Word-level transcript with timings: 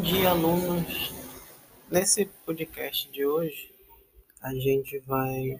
Bom 0.00 0.06
dia, 0.06 0.30
alunos. 0.30 1.12
Nesse 1.90 2.24
podcast 2.46 3.10
de 3.12 3.26
hoje, 3.26 3.70
a 4.40 4.54
gente 4.54 4.98
vai 5.00 5.58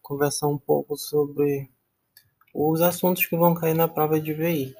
conversar 0.00 0.46
um 0.46 0.56
pouco 0.56 0.96
sobre 0.96 1.68
os 2.54 2.80
assuntos 2.80 3.26
que 3.26 3.36
vão 3.36 3.54
cair 3.54 3.74
na 3.74 3.88
prova 3.88 4.20
de 4.20 4.32
VI. 4.32 4.72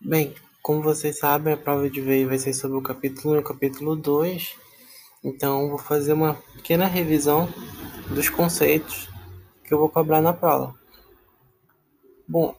Bem, 0.00 0.32
como 0.62 0.82
vocês 0.82 1.18
sabem, 1.18 1.52
a 1.52 1.56
prova 1.56 1.90
de 1.90 2.00
VI 2.00 2.26
vai 2.26 2.38
ser 2.38 2.54
sobre 2.54 2.78
o 2.78 2.80
capítulo 2.80 3.34
1 3.34 3.36
e 3.36 3.40
o 3.40 3.42
capítulo 3.44 3.96
2. 3.96 4.56
Então, 5.24 5.68
vou 5.68 5.78
fazer 5.78 6.12
uma 6.12 6.34
pequena 6.54 6.86
revisão 6.86 7.48
dos 8.08 8.28
conceitos 8.28 9.08
que 9.64 9.74
eu 9.74 9.78
vou 9.80 9.88
cobrar 9.88 10.20
na 10.20 10.32
prova. 10.32 10.78
Bom, 12.28 12.54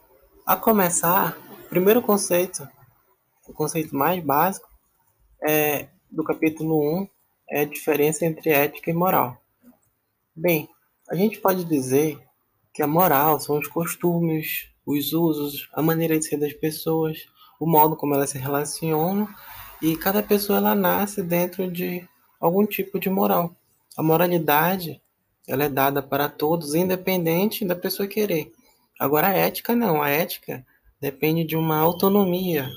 a 0.45 0.57
começar, 0.57 1.37
o 1.67 1.69
primeiro 1.69 2.01
conceito, 2.01 2.67
o 3.47 3.53
conceito 3.53 3.95
mais 3.95 4.21
básico, 4.21 4.69
é, 5.43 5.87
do 6.09 6.23
capítulo 6.23 7.01
1 7.01 7.07
é 7.49 7.61
a 7.61 7.65
diferença 7.65 8.25
entre 8.25 8.49
ética 8.49 8.89
e 8.89 8.93
moral. 8.93 9.41
Bem, 10.35 10.69
a 11.09 11.15
gente 11.15 11.39
pode 11.39 11.65
dizer 11.65 12.19
que 12.73 12.81
a 12.81 12.87
moral 12.87 13.39
são 13.39 13.57
os 13.57 13.67
costumes, 13.67 14.69
os 14.85 15.13
usos, 15.13 15.69
a 15.73 15.81
maneira 15.81 16.17
de 16.17 16.25
ser 16.25 16.37
das 16.37 16.53
pessoas, 16.53 17.27
o 17.59 17.65
modo 17.65 17.95
como 17.95 18.15
elas 18.15 18.29
se 18.29 18.37
relacionam 18.37 19.27
e 19.81 19.95
cada 19.97 20.23
pessoa 20.23 20.57
ela 20.57 20.75
nasce 20.75 21.21
dentro 21.21 21.69
de 21.69 22.07
algum 22.39 22.65
tipo 22.65 22.99
de 22.99 23.09
moral. 23.09 23.55
A 23.97 24.03
moralidade 24.03 25.01
ela 25.47 25.65
é 25.65 25.69
dada 25.69 26.01
para 26.01 26.29
todos, 26.29 26.75
independente 26.75 27.65
da 27.65 27.75
pessoa 27.75 28.07
querer. 28.07 28.53
Agora 28.99 29.27
a 29.27 29.33
ética 29.33 29.75
não, 29.75 30.01
a 30.01 30.09
ética 30.09 30.65
depende 30.99 31.43
de 31.43 31.57
uma 31.57 31.77
autonomia, 31.77 32.69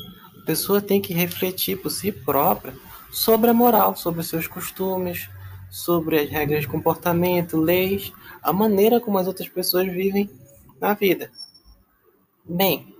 a 0.44 0.46
pessoa 0.46 0.78
tem 0.78 1.00
que 1.00 1.14
refletir 1.14 1.80
por 1.80 1.88
si 1.88 2.12
própria 2.12 2.74
sobre 3.10 3.48
a 3.48 3.54
moral, 3.54 3.96
sobre 3.96 4.20
os 4.20 4.28
seus 4.28 4.46
costumes, 4.46 5.26
sobre 5.70 6.20
as 6.20 6.28
regras 6.28 6.60
de 6.60 6.68
comportamento, 6.68 7.56
leis, 7.56 8.12
a 8.42 8.52
maneira 8.52 9.00
como 9.00 9.16
as 9.16 9.26
outras 9.26 9.48
pessoas 9.48 9.90
vivem 9.90 10.28
na 10.78 10.92
vida. 10.92 11.30
Bem, 12.44 12.94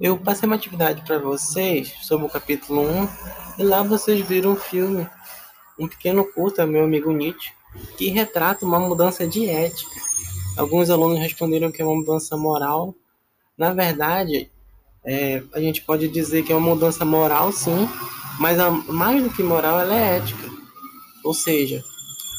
eu 0.00 0.18
passei 0.18 0.48
uma 0.48 0.56
atividade 0.56 1.02
para 1.02 1.20
vocês 1.20 1.94
sobre 2.02 2.26
o 2.26 2.28
capítulo 2.28 2.82
1 2.82 3.08
e 3.60 3.62
lá 3.62 3.84
vocês 3.84 4.26
viram 4.26 4.54
um 4.54 4.56
filme, 4.56 5.08
um 5.78 5.86
pequeno 5.86 6.24
curta, 6.24 6.66
meu 6.66 6.82
amigo 6.82 7.12
Nietzsche, 7.12 7.52
que 7.96 8.08
retrata 8.08 8.66
uma 8.66 8.80
mudança 8.80 9.28
de 9.28 9.48
ética. 9.48 10.00
Alguns 10.58 10.90
alunos 10.90 11.20
responderam 11.20 11.70
que 11.70 11.80
é 11.80 11.84
uma 11.84 11.94
mudança 11.94 12.36
moral. 12.36 12.96
Na 13.56 13.72
verdade, 13.72 14.50
é, 15.04 15.42
a 15.52 15.60
gente 15.60 15.82
pode 15.82 16.08
dizer 16.08 16.42
que 16.42 16.52
é 16.52 16.56
uma 16.56 16.74
mudança 16.74 17.04
moral, 17.04 17.52
sim, 17.52 17.88
mas 18.38 18.58
a, 18.58 18.70
mais 18.70 19.22
do 19.22 19.30
que 19.30 19.42
moral, 19.42 19.78
ela 19.80 19.94
é 19.94 20.16
ética. 20.16 20.50
Ou 21.22 21.34
seja, 21.34 21.82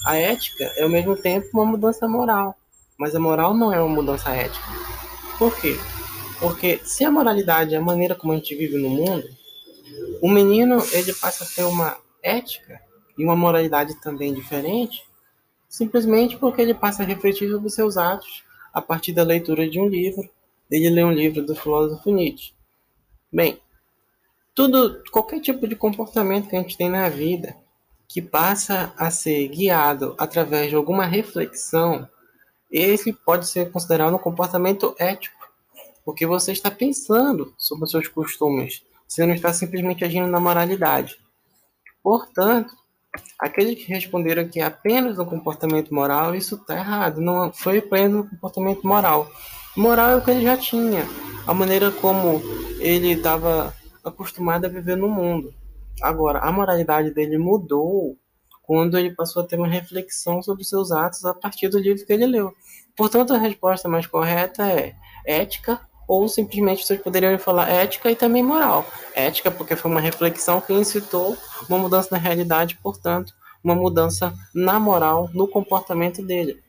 a 0.05 0.15
ética 0.17 0.63
é 0.75 0.83
ao 0.83 0.89
mesmo 0.89 1.15
tempo 1.15 1.47
uma 1.53 1.65
mudança 1.65 2.07
moral, 2.07 2.55
mas 2.97 3.15
a 3.15 3.19
moral 3.19 3.53
não 3.53 3.71
é 3.73 3.79
uma 3.79 3.93
mudança 3.93 4.31
ética. 4.31 4.65
Por 5.37 5.55
quê? 5.59 5.77
Porque 6.39 6.79
se 6.83 7.03
a 7.03 7.11
moralidade 7.11 7.75
é 7.75 7.77
a 7.77 7.81
maneira 7.81 8.15
como 8.15 8.33
a 8.33 8.35
gente 8.35 8.55
vive 8.55 8.77
no 8.77 8.89
mundo, 8.89 9.27
o 10.21 10.29
menino 10.29 10.83
ele 10.91 11.13
passa 11.13 11.43
a 11.43 11.47
ter 11.47 11.63
uma 11.63 11.97
ética 12.21 12.81
e 13.17 13.23
uma 13.23 13.35
moralidade 13.35 13.99
também 14.01 14.33
diferente, 14.33 15.03
simplesmente 15.69 16.35
porque 16.37 16.61
ele 16.61 16.73
passa 16.73 17.03
a 17.03 17.05
refletir 17.05 17.49
sobre 17.49 17.69
seus 17.69 17.97
atos 17.97 18.43
a 18.73 18.81
partir 18.81 19.13
da 19.13 19.23
leitura 19.23 19.69
de 19.69 19.79
um 19.79 19.87
livro. 19.87 20.27
Ele 20.69 20.89
lê 20.89 21.03
um 21.03 21.11
livro 21.11 21.45
do 21.45 21.55
filósofo 21.55 22.11
Nietzsche. 22.11 22.54
Bem, 23.35 23.59
tudo, 24.55 25.03
qualquer 25.11 25.41
tipo 25.41 25.67
de 25.67 25.75
comportamento 25.75 26.47
que 26.47 26.55
a 26.55 26.61
gente 26.61 26.77
tem 26.77 26.89
na 26.89 27.09
vida 27.09 27.53
que 28.07 28.21
passa 28.21 28.93
a 28.95 29.11
ser 29.11 29.49
guiado 29.49 30.15
através 30.17 30.69
de 30.69 30.75
alguma 30.77 31.05
reflexão, 31.05 32.07
esse 32.71 33.11
pode 33.11 33.45
ser 33.45 33.69
considerado 33.73 34.15
um 34.15 34.19
comportamento 34.19 34.95
ético, 34.97 35.51
porque 36.05 36.25
você 36.25 36.53
está 36.53 36.71
pensando 36.71 37.53
sobre 37.57 37.83
os 37.83 37.91
seus 37.91 38.07
costumes, 38.07 38.85
você 39.05 39.25
não 39.25 39.33
está 39.33 39.51
simplesmente 39.51 40.05
agindo 40.05 40.27
na 40.27 40.39
moralidade. 40.39 41.19
Portanto, 42.01 42.73
aqueles 43.37 43.75
que 43.83 43.91
responderam 43.91 44.47
que 44.47 44.61
é 44.61 44.63
apenas 44.63 45.19
um 45.19 45.25
comportamento 45.25 45.93
moral, 45.93 46.35
isso 46.35 46.55
está 46.55 46.77
errado, 46.77 47.19
não 47.19 47.51
foi 47.51 47.79
apenas 47.79 48.25
um 48.25 48.29
comportamento 48.29 48.87
moral. 48.87 49.29
Moral 49.75 50.11
é 50.11 50.15
o 50.15 50.21
que 50.21 50.31
ele 50.31 50.43
já 50.43 50.55
tinha, 50.55 51.05
a 51.45 51.53
maneira 51.53 51.91
como 51.91 52.41
ele 52.79 53.11
estava 53.11 53.75
acostumado 54.03 54.65
a 54.65 54.69
viver 54.69 54.95
no 54.95 55.09
mundo. 55.09 55.53
Agora, 56.01 56.39
a 56.39 56.51
moralidade 56.51 57.11
dele 57.11 57.37
mudou 57.37 58.17
quando 58.63 58.97
ele 58.97 59.11
passou 59.11 59.43
a 59.43 59.45
ter 59.45 59.57
uma 59.57 59.67
reflexão 59.67 60.41
sobre 60.41 60.63
seus 60.63 60.91
atos 60.91 61.25
a 61.25 61.33
partir 61.33 61.67
do 61.67 61.77
livro 61.77 62.05
que 62.05 62.13
ele 62.13 62.25
leu. 62.25 62.53
Portanto, 62.95 63.33
a 63.33 63.37
resposta 63.37 63.89
mais 63.89 64.07
correta 64.07 64.65
é 64.65 64.95
ética, 65.25 65.81
ou 66.07 66.27
simplesmente 66.29 66.85
vocês 66.85 67.01
poderiam 67.01 67.37
falar 67.37 67.69
ética 67.69 68.09
e 68.09 68.15
também 68.15 68.41
moral. 68.41 68.85
Ética, 69.13 69.51
porque 69.51 69.75
foi 69.75 69.91
uma 69.91 69.99
reflexão 69.99 70.61
que 70.61 70.71
incitou 70.71 71.35
uma 71.67 71.77
mudança 71.77 72.09
na 72.11 72.17
realidade, 72.17 72.77
portanto, 72.81 73.33
uma 73.61 73.75
mudança 73.75 74.33
na 74.53 74.79
moral, 74.79 75.29
no 75.33 75.47
comportamento 75.47 76.23
dele. 76.23 76.63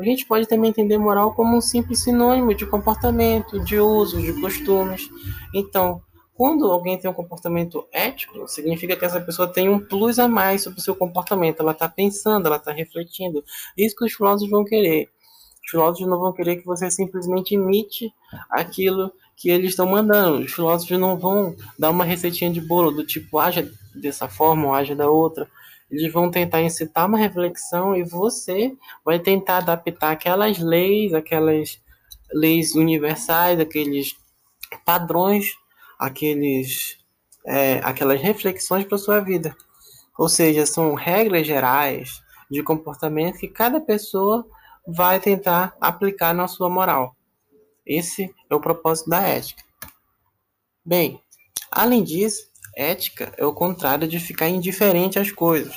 A 0.00 0.02
gente 0.02 0.24
pode 0.24 0.48
também 0.48 0.70
entender 0.70 0.96
moral 0.96 1.34
como 1.34 1.54
um 1.54 1.60
simples 1.60 2.02
sinônimo 2.02 2.54
de 2.54 2.64
comportamento, 2.64 3.60
de 3.60 3.78
uso, 3.78 4.18
de 4.18 4.32
costumes. 4.40 5.10
Então, 5.54 6.00
quando 6.32 6.72
alguém 6.72 6.96
tem 6.96 7.10
um 7.10 7.12
comportamento 7.12 7.86
ético, 7.92 8.48
significa 8.48 8.96
que 8.96 9.04
essa 9.04 9.20
pessoa 9.20 9.46
tem 9.46 9.68
um 9.68 9.78
plus 9.78 10.18
a 10.18 10.26
mais 10.26 10.62
sobre 10.62 10.78
o 10.78 10.82
seu 10.82 10.96
comportamento. 10.96 11.60
Ela 11.60 11.72
está 11.72 11.86
pensando, 11.86 12.46
ela 12.46 12.56
está 12.56 12.72
refletindo. 12.72 13.44
Isso 13.76 13.94
que 13.94 14.06
os 14.06 14.14
filósofos 14.14 14.50
vão 14.50 14.64
querer. 14.64 15.10
Os 15.62 15.70
filósofos 15.70 16.08
não 16.08 16.18
vão 16.18 16.32
querer 16.32 16.56
que 16.56 16.64
você 16.64 16.90
simplesmente 16.90 17.54
imite 17.54 18.10
aquilo 18.50 19.12
que 19.36 19.50
eles 19.50 19.72
estão 19.72 19.84
mandando. 19.84 20.38
Os 20.42 20.50
filósofos 20.50 20.98
não 20.98 21.18
vão 21.18 21.54
dar 21.78 21.90
uma 21.90 22.04
receitinha 22.04 22.50
de 22.50 22.62
bolo 22.62 22.90
do 22.90 23.04
tipo 23.04 23.38
haja 23.38 23.70
dessa 23.94 24.26
forma 24.26 24.68
ou 24.68 24.74
haja 24.74 24.96
da 24.96 25.10
outra. 25.10 25.46
Eles 25.90 26.12
vão 26.12 26.30
tentar 26.30 26.62
incitar 26.62 27.06
uma 27.06 27.18
reflexão 27.18 27.96
e 27.96 28.04
você 28.04 28.76
vai 29.04 29.18
tentar 29.18 29.58
adaptar 29.58 30.12
aquelas 30.12 30.58
leis, 30.58 31.12
aquelas 31.12 31.80
leis 32.32 32.74
universais, 32.74 33.58
aqueles 33.58 34.16
padrões, 34.84 35.52
aqueles, 35.98 36.98
é, 37.44 37.80
aquelas 37.82 38.20
reflexões 38.20 38.84
para 38.84 38.98
sua 38.98 39.20
vida. 39.20 39.56
Ou 40.16 40.28
seja, 40.28 40.64
são 40.64 40.94
regras 40.94 41.46
gerais 41.46 42.22
de 42.50 42.62
comportamento 42.62 43.38
que 43.38 43.48
cada 43.48 43.80
pessoa 43.80 44.46
vai 44.86 45.18
tentar 45.18 45.76
aplicar 45.80 46.34
na 46.34 46.46
sua 46.46 46.68
moral. 46.68 47.16
Esse 47.84 48.32
é 48.48 48.54
o 48.54 48.60
propósito 48.60 49.10
da 49.10 49.22
ética. 49.22 49.62
Bem, 50.84 51.20
além 51.70 52.04
disso, 52.04 52.49
Ética 52.80 53.30
é 53.36 53.44
o 53.44 53.52
contrário 53.52 54.08
de 54.08 54.18
ficar 54.18 54.48
indiferente 54.48 55.18
às 55.18 55.30
coisas. 55.30 55.74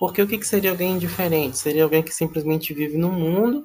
Porque 0.00 0.20
o 0.20 0.26
que 0.26 0.42
seria 0.42 0.72
alguém 0.72 0.94
indiferente? 0.94 1.56
Seria 1.56 1.84
alguém 1.84 2.02
que 2.02 2.12
simplesmente 2.12 2.74
vive 2.74 2.98
no 2.98 3.12
mundo 3.12 3.64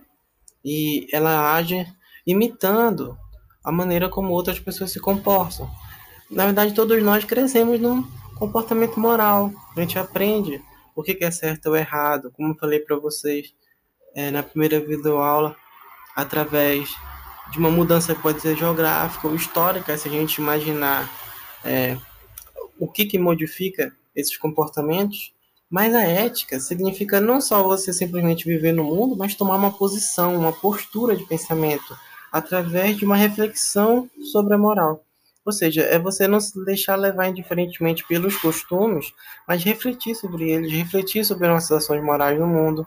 e 0.64 1.08
ela 1.12 1.56
age 1.56 1.84
imitando 2.28 3.18
a 3.64 3.72
maneira 3.72 4.08
como 4.08 4.34
outras 4.34 4.60
pessoas 4.60 4.92
se 4.92 5.00
comportam. 5.00 5.68
Na 6.30 6.46
verdade, 6.46 6.76
todos 6.76 7.02
nós 7.02 7.26
crescemos 7.26 7.80
num 7.80 8.04
comportamento 8.38 9.00
moral. 9.00 9.52
A 9.76 9.80
gente 9.80 9.98
aprende 9.98 10.62
o 10.96 11.02
que 11.02 11.18
é 11.22 11.32
certo 11.32 11.68
ou 11.68 11.76
errado, 11.76 12.32
como 12.32 12.52
eu 12.52 12.58
falei 12.58 12.80
para 12.80 12.98
vocês 12.98 13.52
é, 14.16 14.30
na 14.30 14.44
primeira 14.44 14.80
videoaula, 14.80 15.56
através 16.16 16.96
de 17.52 17.58
uma 17.58 17.72
mudança 17.72 18.14
pode 18.14 18.42
ser 18.42 18.56
geográfica 18.56 19.28
ou 19.28 19.36
histórica, 19.36 19.98
se 19.98 20.08
a 20.08 20.12
gente 20.12 20.38
imaginar 20.38 21.10
é, 21.64 21.98
o 22.80 22.88
que, 22.88 23.06
que 23.06 23.20
modifica 23.20 23.94
esses 24.16 24.38
comportamentos, 24.38 25.34
mas 25.70 25.94
a 25.94 26.04
ética 26.04 26.60
significa 26.60 27.20
não 27.20 27.42
só 27.42 27.64
você 27.64 27.92
simplesmente 27.92 28.46
viver 28.46 28.72
no 28.72 28.84
mundo, 28.84 29.16
mas 29.18 29.36
tomar 29.36 29.56
uma 29.56 29.72
posição, 29.72 30.36
uma 30.36 30.54
postura 30.54 31.16
de 31.16 31.26
pensamento, 31.26 31.98
através 32.32 32.98
de 32.98 33.06
uma 33.06 33.16
reflexão 33.16 34.10
sobre 34.32 34.54
a 34.54 34.58
moral. 34.58 35.04
Ou 35.46 35.52
seja, 35.52 35.82
é 35.82 36.00
você 36.00 36.28
não 36.28 36.40
se 36.40 36.64
deixar 36.66 36.96
levar 36.96 37.28
indiferentemente 37.28 38.06
pelos 38.08 38.36
costumes, 38.36 39.14
mas 39.48 39.64
refletir 39.64 40.16
sobre 40.16 40.50
eles, 40.50 40.72
refletir 40.72 41.24
sobre 41.24 41.48
nossas 41.48 41.72
ações 41.72 42.04
morais 42.04 42.40
no 42.40 42.48
mundo. 42.48 42.86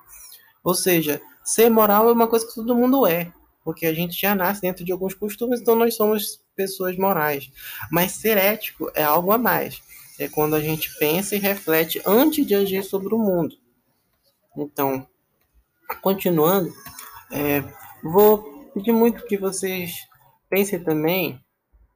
Ou 0.64 0.74
seja, 0.74 1.20
ser 1.44 1.70
moral 1.70 2.08
é 2.08 2.12
uma 2.12 2.26
coisa 2.26 2.46
que 2.46 2.54
todo 2.54 2.74
mundo 2.74 3.06
é, 3.06 3.32
porque 3.68 3.84
a 3.84 3.92
gente 3.92 4.18
já 4.18 4.34
nasce 4.34 4.62
dentro 4.62 4.82
de 4.82 4.90
alguns 4.90 5.12
costumes, 5.12 5.60
então 5.60 5.76
nós 5.76 5.94
somos 5.94 6.42
pessoas 6.56 6.96
morais. 6.96 7.50
Mas 7.92 8.12
ser 8.12 8.38
ético 8.38 8.90
é 8.94 9.04
algo 9.04 9.30
a 9.30 9.36
mais. 9.36 9.82
É 10.18 10.26
quando 10.26 10.56
a 10.56 10.60
gente 10.62 10.90
pensa 10.98 11.36
e 11.36 11.38
reflete 11.38 12.00
antes 12.06 12.46
de 12.46 12.54
agir 12.54 12.82
sobre 12.82 13.14
o 13.14 13.18
mundo. 13.18 13.54
Então, 14.56 15.06
continuando, 16.00 16.72
é, 17.30 17.62
vou 18.02 18.70
pedir 18.72 18.92
muito 18.92 19.26
que 19.26 19.36
vocês 19.36 19.92
pensem 20.48 20.82
também 20.82 21.38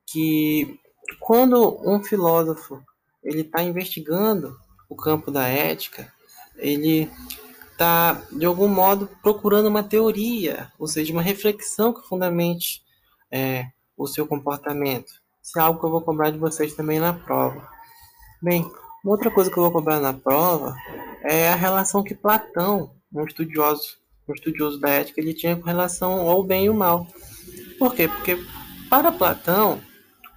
que 0.06 0.78
quando 1.20 1.80
um 1.90 2.04
filósofo 2.04 2.84
ele 3.24 3.40
está 3.40 3.62
investigando 3.62 4.54
o 4.90 4.94
campo 4.94 5.30
da 5.30 5.48
ética, 5.48 6.12
ele 6.54 7.10
está, 7.82 8.22
de 8.30 8.46
algum 8.46 8.68
modo, 8.68 9.08
procurando 9.20 9.66
uma 9.66 9.82
teoria, 9.82 10.70
ou 10.78 10.86
seja, 10.86 11.12
uma 11.12 11.20
reflexão 11.20 11.92
que 11.92 12.06
fundamente 12.06 12.80
é, 13.30 13.66
o 13.96 14.06
seu 14.06 14.24
comportamento. 14.24 15.12
Isso 15.42 15.58
é 15.58 15.62
algo 15.62 15.80
que 15.80 15.86
eu 15.86 15.90
vou 15.90 16.00
cobrar 16.00 16.30
de 16.30 16.38
vocês 16.38 16.74
também 16.74 17.00
na 17.00 17.12
prova. 17.12 17.68
Bem, 18.40 18.62
uma 19.02 19.12
outra 19.12 19.30
coisa 19.30 19.50
que 19.50 19.58
eu 19.58 19.64
vou 19.64 19.72
cobrar 19.72 19.98
na 19.98 20.14
prova 20.14 20.76
é 21.24 21.48
a 21.48 21.56
relação 21.56 22.04
que 22.04 22.14
Platão, 22.14 22.92
um 23.12 23.24
estudioso, 23.24 23.96
um 24.28 24.32
estudioso 24.32 24.78
da 24.78 24.88
ética, 24.88 25.20
ele 25.20 25.34
tinha 25.34 25.56
com 25.56 25.66
relação 25.66 26.28
ao 26.28 26.44
bem 26.44 26.66
e 26.66 26.70
o 26.70 26.74
mal. 26.74 27.08
Por 27.80 27.94
quê? 27.94 28.06
Porque 28.06 28.38
para 28.88 29.10
Platão, 29.10 29.80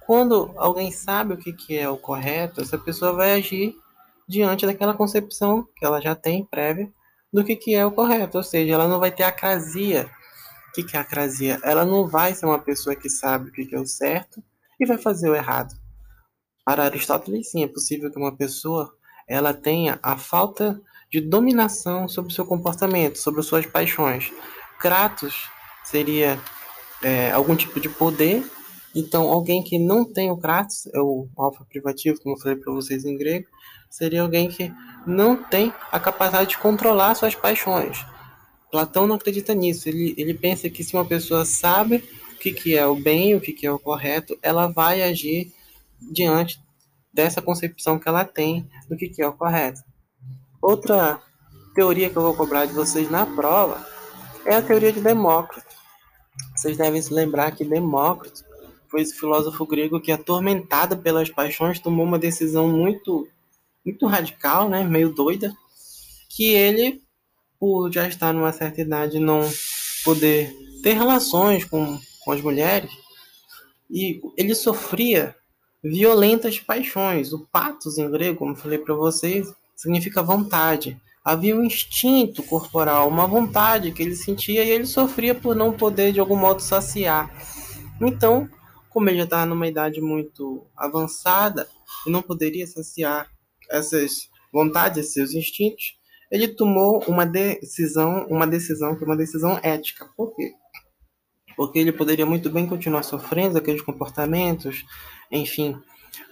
quando 0.04 0.50
alguém 0.56 0.90
sabe 0.90 1.34
o 1.34 1.36
que, 1.36 1.52
que 1.52 1.78
é 1.78 1.88
o 1.88 1.96
correto, 1.96 2.60
essa 2.60 2.76
pessoa 2.76 3.12
vai 3.12 3.34
agir 3.34 3.76
diante 4.28 4.66
daquela 4.66 4.94
concepção 4.94 5.64
que 5.76 5.84
ela 5.84 6.00
já 6.00 6.16
tem 6.16 6.44
prévia 6.44 6.90
do 7.36 7.44
que, 7.44 7.54
que 7.54 7.74
é 7.74 7.84
o 7.84 7.92
correto, 7.92 8.38
ou 8.38 8.42
seja, 8.42 8.72
ela 8.72 8.88
não 8.88 8.98
vai 8.98 9.10
ter 9.10 9.22
acrasia. 9.22 10.10
O 10.70 10.72
que, 10.72 10.82
que 10.82 10.96
é 10.96 11.00
acrasia? 11.00 11.60
Ela 11.62 11.84
não 11.84 12.08
vai 12.08 12.34
ser 12.34 12.46
uma 12.46 12.58
pessoa 12.58 12.96
que 12.96 13.10
sabe 13.10 13.50
o 13.50 13.52
que, 13.52 13.66
que 13.66 13.74
é 13.74 13.78
o 13.78 13.84
certo 13.84 14.42
e 14.80 14.86
vai 14.86 14.96
fazer 14.96 15.28
o 15.28 15.34
errado. 15.34 15.74
Para 16.64 16.84
Aristóteles, 16.84 17.50
sim, 17.50 17.62
é 17.62 17.68
possível 17.68 18.10
que 18.10 18.18
uma 18.18 18.34
pessoa 18.34 18.90
ela 19.28 19.52
tenha 19.52 19.98
a 20.02 20.16
falta 20.16 20.80
de 21.12 21.20
dominação 21.20 22.08
sobre 22.08 22.32
o 22.32 22.34
seu 22.34 22.46
comportamento, 22.46 23.18
sobre 23.18 23.42
suas 23.42 23.66
paixões. 23.66 24.32
Kratos 24.80 25.50
seria 25.84 26.40
é, 27.02 27.32
algum 27.32 27.54
tipo 27.54 27.78
de 27.78 27.90
poder. 27.90 28.50
Então, 28.94 29.30
alguém 29.30 29.62
que 29.62 29.78
não 29.78 30.10
tem 30.10 30.30
o 30.30 30.38
Kratos, 30.38 30.86
é 30.86 31.00
o 31.00 31.28
alfa 31.36 31.66
privativo, 31.66 32.18
como 32.22 32.34
eu 32.34 32.40
falei 32.40 32.56
para 32.56 32.72
vocês 32.72 33.04
em 33.04 33.18
grego, 33.18 33.46
seria 33.90 34.22
alguém 34.22 34.48
que 34.48 34.72
não 35.06 35.36
tem 35.36 35.72
a 35.92 36.00
capacidade 36.00 36.50
de 36.50 36.58
controlar 36.58 37.14
suas 37.14 37.34
paixões. 37.34 38.04
Platão 38.70 39.06
não 39.06 39.14
acredita 39.14 39.54
nisso. 39.54 39.88
Ele, 39.88 40.14
ele 40.18 40.34
pensa 40.34 40.68
que 40.68 40.82
se 40.82 40.94
uma 40.94 41.04
pessoa 41.04 41.44
sabe 41.44 42.04
o 42.34 42.38
que, 42.38 42.52
que 42.52 42.76
é 42.76 42.86
o 42.86 42.96
bem, 42.96 43.34
o 43.34 43.40
que, 43.40 43.52
que 43.52 43.66
é 43.66 43.72
o 43.72 43.78
correto, 43.78 44.36
ela 44.42 44.66
vai 44.66 45.02
agir 45.02 45.52
diante 46.00 46.60
dessa 47.12 47.40
concepção 47.40 47.98
que 47.98 48.08
ela 48.08 48.24
tem 48.24 48.68
do 48.88 48.96
que, 48.96 49.08
que 49.08 49.22
é 49.22 49.26
o 49.26 49.32
correto. 49.32 49.80
Outra 50.60 51.20
teoria 51.74 52.10
que 52.10 52.16
eu 52.16 52.22
vou 52.22 52.34
cobrar 52.34 52.66
de 52.66 52.72
vocês 52.72 53.10
na 53.10 53.24
prova 53.24 53.86
é 54.44 54.56
a 54.56 54.62
teoria 54.62 54.92
de 54.92 55.00
Demócrito. 55.00 55.74
Vocês 56.54 56.76
devem 56.76 57.00
se 57.00 57.12
lembrar 57.12 57.52
que 57.52 57.64
Demócrito 57.64 58.44
foi 58.88 59.00
esse 59.00 59.14
filósofo 59.14 59.66
grego 59.66 60.00
que, 60.00 60.12
atormentado 60.12 60.96
pelas 60.96 61.30
paixões, 61.30 61.80
tomou 61.80 62.04
uma 62.04 62.18
decisão 62.18 62.68
muito, 62.68 63.26
muito 63.86 64.04
radical, 64.06 64.68
né, 64.68 64.82
meio 64.82 65.14
doida, 65.14 65.54
que 66.28 66.52
ele, 66.52 67.00
por 67.58 67.90
já 67.90 68.08
estar 68.08 68.34
numa 68.34 68.52
certa 68.52 68.80
idade, 68.80 69.20
não 69.20 69.40
poder 70.04 70.52
ter 70.82 70.94
relações 70.94 71.64
com, 71.64 71.98
com 72.24 72.32
as 72.32 72.40
mulheres, 72.42 72.90
e 73.88 74.20
ele 74.36 74.54
sofria 74.54 75.34
violentas 75.82 76.58
paixões. 76.58 77.32
O 77.32 77.46
patos 77.46 77.98
em 77.98 78.10
grego, 78.10 78.40
como 78.40 78.56
falei 78.56 78.78
para 78.78 78.94
vocês, 78.94 79.48
significa 79.74 80.22
vontade. 80.22 81.00
Havia 81.24 81.56
um 81.56 81.64
instinto 81.64 82.42
corporal, 82.42 83.08
uma 83.08 83.26
vontade 83.26 83.92
que 83.92 84.02
ele 84.02 84.16
sentia 84.16 84.64
e 84.64 84.70
ele 84.70 84.86
sofria 84.86 85.34
por 85.34 85.54
não 85.54 85.72
poder 85.72 86.12
de 86.12 86.20
algum 86.20 86.36
modo 86.36 86.60
saciar. 86.60 87.30
Então, 88.00 88.48
como 88.90 89.08
ele 89.08 89.18
já 89.18 89.24
estava 89.24 89.46
numa 89.46 89.66
idade 89.66 90.00
muito 90.00 90.66
avançada 90.76 91.68
e 92.06 92.10
não 92.10 92.22
poderia 92.22 92.66
saciar 92.66 93.28
essas 93.70 94.28
vontades, 94.52 95.12
seus 95.12 95.32
instintos, 95.32 95.96
ele 96.30 96.48
tomou 96.48 97.04
uma 97.06 97.24
decisão, 97.24 98.26
uma 98.28 98.46
decisão 98.46 98.96
que 98.96 99.04
é 99.04 99.06
uma 99.06 99.16
decisão 99.16 99.58
ética. 99.62 100.08
Por 100.16 100.34
quê? 100.34 100.52
Porque 101.56 101.78
ele 101.78 101.92
poderia 101.92 102.26
muito 102.26 102.50
bem 102.50 102.66
continuar 102.66 103.02
sofrendo 103.02 103.58
aqueles 103.58 103.82
comportamentos, 103.82 104.84
enfim. 105.30 105.76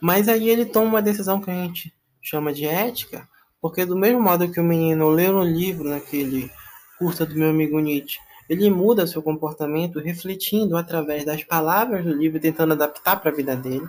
Mas 0.01 0.29
aí 0.29 0.49
ele 0.49 0.67
toma 0.67 0.87
uma 0.87 1.03
decisão 1.03 1.41
que 1.41 1.51
a 1.51 1.55
gente 1.55 1.95
chama 2.21 2.53
de 2.53 2.67
ética, 2.67 3.29
porque 3.61 3.85
do 3.85 3.97
mesmo 3.97 4.21
modo 4.21 4.51
que 4.51 4.61
o 4.61 4.65
menino 4.65 5.09
lê 5.11 5.29
um 5.29 5.43
livro 5.43 5.89
naquele 5.89 6.51
curta 6.99 7.25
do 7.25 7.35
meu 7.35 7.51
amigo 7.51 7.79
Nietzsche, 7.79 8.19
ele 8.49 8.69
muda 8.69 9.07
seu 9.07 9.23
comportamento 9.23 9.99
refletindo 9.99 10.77
através 10.77 11.25
das 11.25 11.43
palavras 11.45 12.05
do 12.05 12.13
livro, 12.13 12.41
tentando 12.41 12.73
adaptar 12.73 13.17
para 13.17 13.31
a 13.31 13.35
vida 13.35 13.57
dele. 13.57 13.89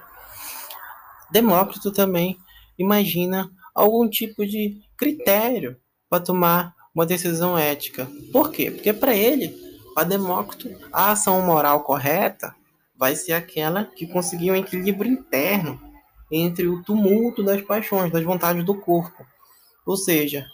Demócrito 1.31 1.91
também 1.91 2.39
imagina 2.77 3.49
algum 3.73 4.07
tipo 4.09 4.45
de 4.45 4.81
critério 4.97 5.77
para 6.09 6.23
tomar 6.23 6.73
uma 6.93 7.05
decisão 7.05 7.57
ética. 7.57 8.07
Por 8.31 8.51
quê? 8.51 8.71
Porque 8.71 8.93
para 8.93 9.15
ele, 9.15 9.55
para 9.93 10.07
Demócrito, 10.07 10.69
a 10.91 11.11
ação 11.11 11.41
moral 11.41 11.83
correta 11.83 12.55
vai 12.97 13.15
ser 13.15 13.33
aquela 13.33 13.83
que 13.83 14.07
conseguir 14.07 14.51
um 14.51 14.55
equilíbrio 14.55 15.11
interno 15.11 15.79
entre 16.31 16.67
o 16.67 16.81
tumulto 16.83 17.43
das 17.43 17.61
paixões, 17.61 18.11
das 18.11 18.23
vontades 18.23 18.65
do 18.65 18.75
corpo. 18.75 19.25
Ou 19.85 19.97
seja, 19.97 20.45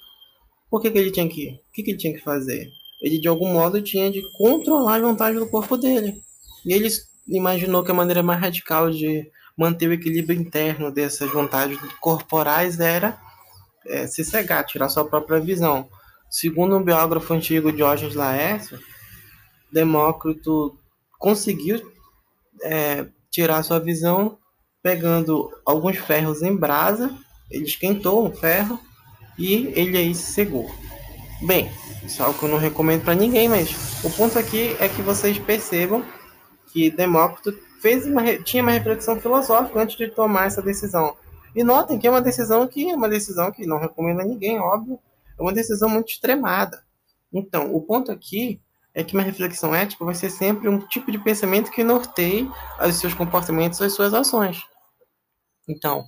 por 0.69 0.81
que, 0.81 0.89
que 0.89 0.97
ele 0.97 1.12
tinha 1.12 1.27
que, 1.29 1.59
o 1.69 1.71
que, 1.74 1.83
que 1.83 1.91
ele 1.91 1.97
tinha 1.97 2.13
que 2.13 2.24
fazer? 2.24 2.69
Ele 3.01 3.19
de 3.19 3.27
algum 3.27 3.51
modo 3.51 3.81
tinha 3.81 4.12
de 4.12 4.21
controlar 4.33 4.95
as 4.95 5.01
vontades 5.01 5.39
do 5.39 5.47
corpo 5.47 5.77
dele. 5.77 6.21
E 6.65 6.74
ele 6.74 6.89
imaginou 7.27 7.83
que 7.83 7.91
a 7.91 7.95
maneira 7.95 8.21
mais 8.21 8.39
radical 8.39 8.89
de 8.91 9.29
manter 9.61 9.87
o 9.87 9.93
equilíbrio 9.93 10.39
interno 10.39 10.91
dessas 10.91 11.31
vontades 11.31 11.77
corporais 11.99 12.79
era 12.79 13.15
é, 13.85 14.07
se 14.07 14.25
cegar, 14.25 14.65
tirar 14.65 14.89
sua 14.89 15.05
própria 15.05 15.39
visão. 15.39 15.87
Segundo 16.29 16.75
um 16.75 16.83
biógrafo 16.83 17.31
antigo, 17.33 17.71
Diógenes 17.71 18.15
Laércio, 18.15 18.79
Demócrito 19.71 20.75
conseguiu 21.19 21.79
é, 22.63 23.05
tirar 23.29 23.61
sua 23.61 23.79
visão 23.79 24.39
pegando 24.81 25.51
alguns 25.63 25.97
ferros 25.97 26.41
em 26.41 26.55
brasa, 26.55 27.15
ele 27.51 27.65
esquentou 27.65 28.25
um 28.25 28.31
ferro 28.31 28.79
e 29.38 29.71
ele 29.75 29.95
aí 29.95 30.15
se 30.15 30.31
cegou. 30.31 30.74
Bem, 31.43 31.71
isso 32.03 32.21
é 32.21 32.25
algo 32.25 32.38
que 32.38 32.45
eu 32.45 32.50
não 32.50 32.57
recomendo 32.57 33.03
para 33.03 33.13
ninguém, 33.13 33.47
mas 33.47 34.03
o 34.03 34.09
ponto 34.09 34.39
aqui 34.39 34.75
é 34.79 34.89
que 34.89 35.03
vocês 35.03 35.38
percebam 35.38 36.03
que 36.71 36.89
Demócrito 36.89 37.53
fez 37.81 38.05
uma, 38.05 38.23
tinha 38.43 38.61
uma 38.61 38.71
reflexão 38.71 39.19
filosófica 39.19 39.81
antes 39.81 39.97
de 39.97 40.07
tomar 40.09 40.45
essa 40.45 40.61
decisão. 40.61 41.17
E 41.55 41.63
notem 41.63 41.97
que 42.00 42.07
é 42.07 42.09
uma 42.09 42.21
decisão 42.21 42.67
que 42.67 42.89
é 42.89 42.95
uma 42.95 43.09
decisão 43.09 43.51
que 43.51 43.65
não 43.65 43.79
recomendo 43.79 44.21
a 44.21 44.25
ninguém, 44.25 44.59
óbvio, 44.59 45.00
é 45.38 45.41
uma 45.41 45.51
decisão 45.51 45.89
muito 45.89 46.09
extremada. 46.09 46.83
Então, 47.33 47.73
o 47.75 47.81
ponto 47.81 48.11
aqui 48.11 48.61
é 48.93 49.03
que 49.03 49.15
uma 49.15 49.23
reflexão 49.23 49.73
ética 49.73 50.05
vai 50.05 50.13
ser 50.13 50.29
sempre 50.29 50.69
um 50.69 50.79
tipo 50.79 51.11
de 51.11 51.17
pensamento 51.17 51.71
que 51.71 51.83
norteie 51.83 52.50
os 52.85 52.95
seus 52.97 53.13
comportamentos, 53.13 53.81
as 53.81 53.93
suas 53.93 54.13
ações. 54.13 54.61
Então, 55.67 56.05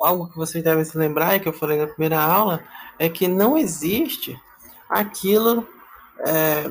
algo 0.00 0.28
que 0.28 0.36
vocês 0.36 0.64
devem 0.64 0.84
se 0.84 0.96
lembrar, 0.96 1.36
e 1.36 1.40
que 1.40 1.48
eu 1.48 1.52
falei 1.52 1.78
na 1.78 1.86
primeira 1.86 2.20
aula, 2.20 2.62
é 2.98 3.08
que 3.08 3.28
não 3.28 3.56
existe 3.56 4.38
aquilo, 4.88 5.68
é, 6.26 6.70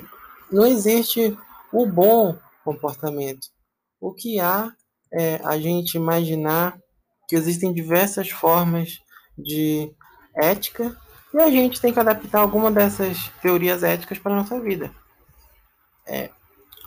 não 0.52 0.66
existe 0.66 1.38
o 1.72 1.86
bom 1.86 2.38
comportamento. 2.64 3.48
O 4.00 4.14
que 4.14 4.40
há 4.40 4.72
é 5.12 5.40
a 5.44 5.58
gente 5.58 5.96
imaginar 5.96 6.78
que 7.28 7.36
existem 7.36 7.74
diversas 7.74 8.30
formas 8.30 9.00
de 9.38 9.92
ética 10.36 10.96
e 11.34 11.40
a 11.40 11.50
gente 11.50 11.82
tem 11.82 11.94
que 11.94 12.00
adaptar 12.00 12.40
alguma 12.40 12.72
dessas 12.72 13.30
teorias 13.42 13.84
éticas 13.84 14.18
para 14.18 14.34
a 14.34 14.38
nossa 14.38 14.60
vida. 14.60 14.92
É, 16.06 16.30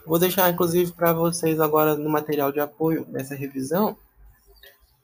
vou 0.06 0.18
deixar 0.18 0.50
inclusive 0.50 0.92
para 0.92 1.12
vocês 1.12 1.60
agora 1.60 1.94
no 1.94 2.08
material 2.08 2.50
de 2.50 2.60
apoio 2.60 3.04
dessa 3.04 3.34
revisão, 3.34 3.96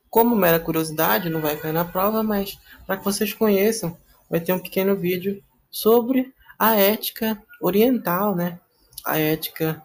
como 0.09 0.35
mera 0.35 0.59
curiosidade, 0.59 1.29
não 1.29 1.43
vai 1.43 1.57
cair 1.57 1.73
na 1.73 1.85
prova, 1.85 2.23
mas 2.23 2.59
para 2.87 2.97
que 2.97 3.05
vocês 3.05 3.35
conheçam, 3.35 3.97
vai 4.31 4.41
ter 4.41 4.53
um 4.53 4.59
pequeno 4.59 4.97
vídeo 4.97 5.43
sobre 5.71 6.33
a 6.59 6.75
ética 6.75 7.41
oriental, 7.61 8.35
né? 8.35 8.59
A 9.05 9.19
ética 9.19 9.83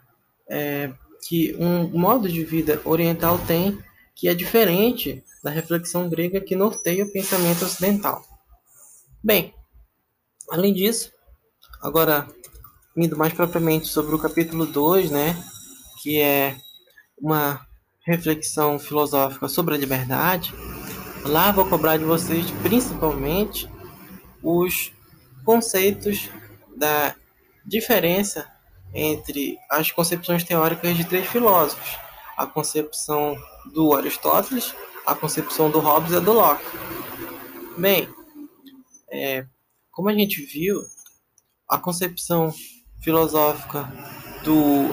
é, 0.50 0.90
que 1.28 1.56
um 1.60 1.88
modo 1.88 2.28
de 2.28 2.44
vida 2.44 2.82
oriental 2.84 3.38
tem 3.40 3.78
que 4.16 4.28
é 4.28 4.34
diferente 4.34 5.24
da 5.44 5.50
reflexão 5.50 6.08
grega 6.08 6.40
que 6.40 6.56
norteia 6.56 7.04
o 7.04 7.12
pensamento 7.12 7.66
ocidental. 7.66 8.24
Bem, 9.24 9.54
além 10.50 10.74
disso, 10.74 11.12
agora 11.82 12.28
indo 12.96 13.18
mais 13.18 13.34
propriamente 13.34 13.88
sobre 13.88 14.14
o 14.14 14.20
capítulo 14.20 14.66
2, 14.66 15.12
né, 15.12 15.42
que 16.02 16.20
é 16.20 16.56
uma 17.18 17.66
reflexão 18.06 18.78
filosófica 18.78 19.48
sobre 19.48 19.76
a 19.76 19.78
liberdade, 19.78 20.54
lá 21.24 21.52
vou 21.52 21.68
cobrar 21.68 21.98
de 21.98 22.04
vocês 22.04 22.50
principalmente 22.64 23.70
os 24.44 24.92
conceitos 25.44 26.30
da 26.76 27.16
diferença 27.66 28.48
entre 28.94 29.58
as 29.70 29.92
concepções 29.92 30.44
teóricas 30.44 30.96
de 30.96 31.06
três 31.06 31.28
filósofos: 31.28 31.98
a 32.38 32.46
concepção 32.46 33.38
do 33.74 33.94
Aristóteles, 33.94 34.74
a 35.06 35.16
concepção 35.16 35.70
do 35.70 35.80
Hobbes 35.80 36.14
e 36.14 36.20
do 36.20 36.34
Locke. 36.34 36.66
Bem, 37.78 38.08
é, 39.10 39.46
como 39.92 40.10
a 40.10 40.14
gente 40.14 40.42
viu, 40.42 40.82
a 41.68 41.78
concepção 41.78 42.54
filosófica 43.00 43.92
do 44.44 44.88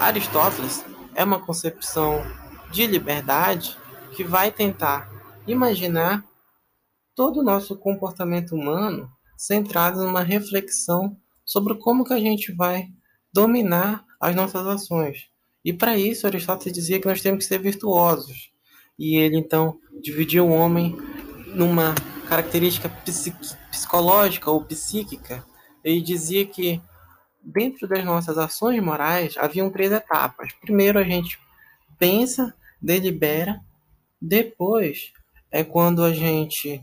Aristóteles 0.00 0.84
é 1.14 1.24
uma 1.24 1.40
concepção 1.40 2.22
de 2.70 2.86
liberdade 2.86 3.76
que 4.14 4.22
vai 4.22 4.50
tentar 4.50 5.10
imaginar 5.46 6.24
todo 7.14 7.40
o 7.40 7.42
nosso 7.42 7.76
comportamento 7.76 8.54
humano 8.54 9.10
centrado 9.36 10.02
numa 10.04 10.22
reflexão 10.22 11.16
sobre 11.44 11.74
como 11.76 12.04
que 12.04 12.12
a 12.12 12.20
gente 12.20 12.52
vai 12.52 12.88
dominar 13.32 14.04
as 14.20 14.34
nossas 14.34 14.66
ações. 14.66 15.28
E 15.64 15.72
para 15.72 15.96
isso, 15.96 16.26
Aristóteles 16.26 16.72
dizia 16.72 17.00
que 17.00 17.06
nós 17.06 17.20
temos 17.20 17.44
que 17.44 17.48
ser 17.48 17.58
virtuosos. 17.58 18.50
E 18.98 19.16
ele 19.16 19.36
então 19.36 19.78
dividia 20.00 20.42
o 20.42 20.50
homem 20.50 20.96
numa 21.48 21.94
característica 22.28 22.88
psicológica 23.70 24.50
ou 24.50 24.64
psíquica. 24.64 25.44
Ele 25.84 26.00
dizia 26.00 26.44
que 26.44 26.80
dentro 27.42 27.88
das 27.88 28.04
nossas 28.04 28.36
ações 28.36 28.82
morais 28.82 29.36
haviam 29.38 29.70
três 29.70 29.92
etapas. 29.92 30.52
Primeiro 30.60 30.98
a 30.98 31.04
gente 31.04 31.38
pensa, 31.98 32.54
delibera, 32.80 33.60
depois 34.20 35.12
é 35.50 35.64
quando 35.64 36.04
a 36.04 36.12
gente 36.12 36.82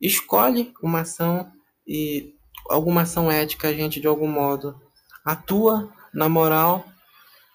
escolhe 0.00 0.72
uma 0.82 1.00
ação 1.00 1.50
e 1.86 2.34
alguma 2.68 3.02
ação 3.02 3.30
ética 3.30 3.68
a 3.68 3.72
gente 3.72 4.00
de 4.00 4.06
algum 4.06 4.28
modo 4.28 4.80
atua 5.26 5.92
na 6.14 6.28
moral 6.28 6.86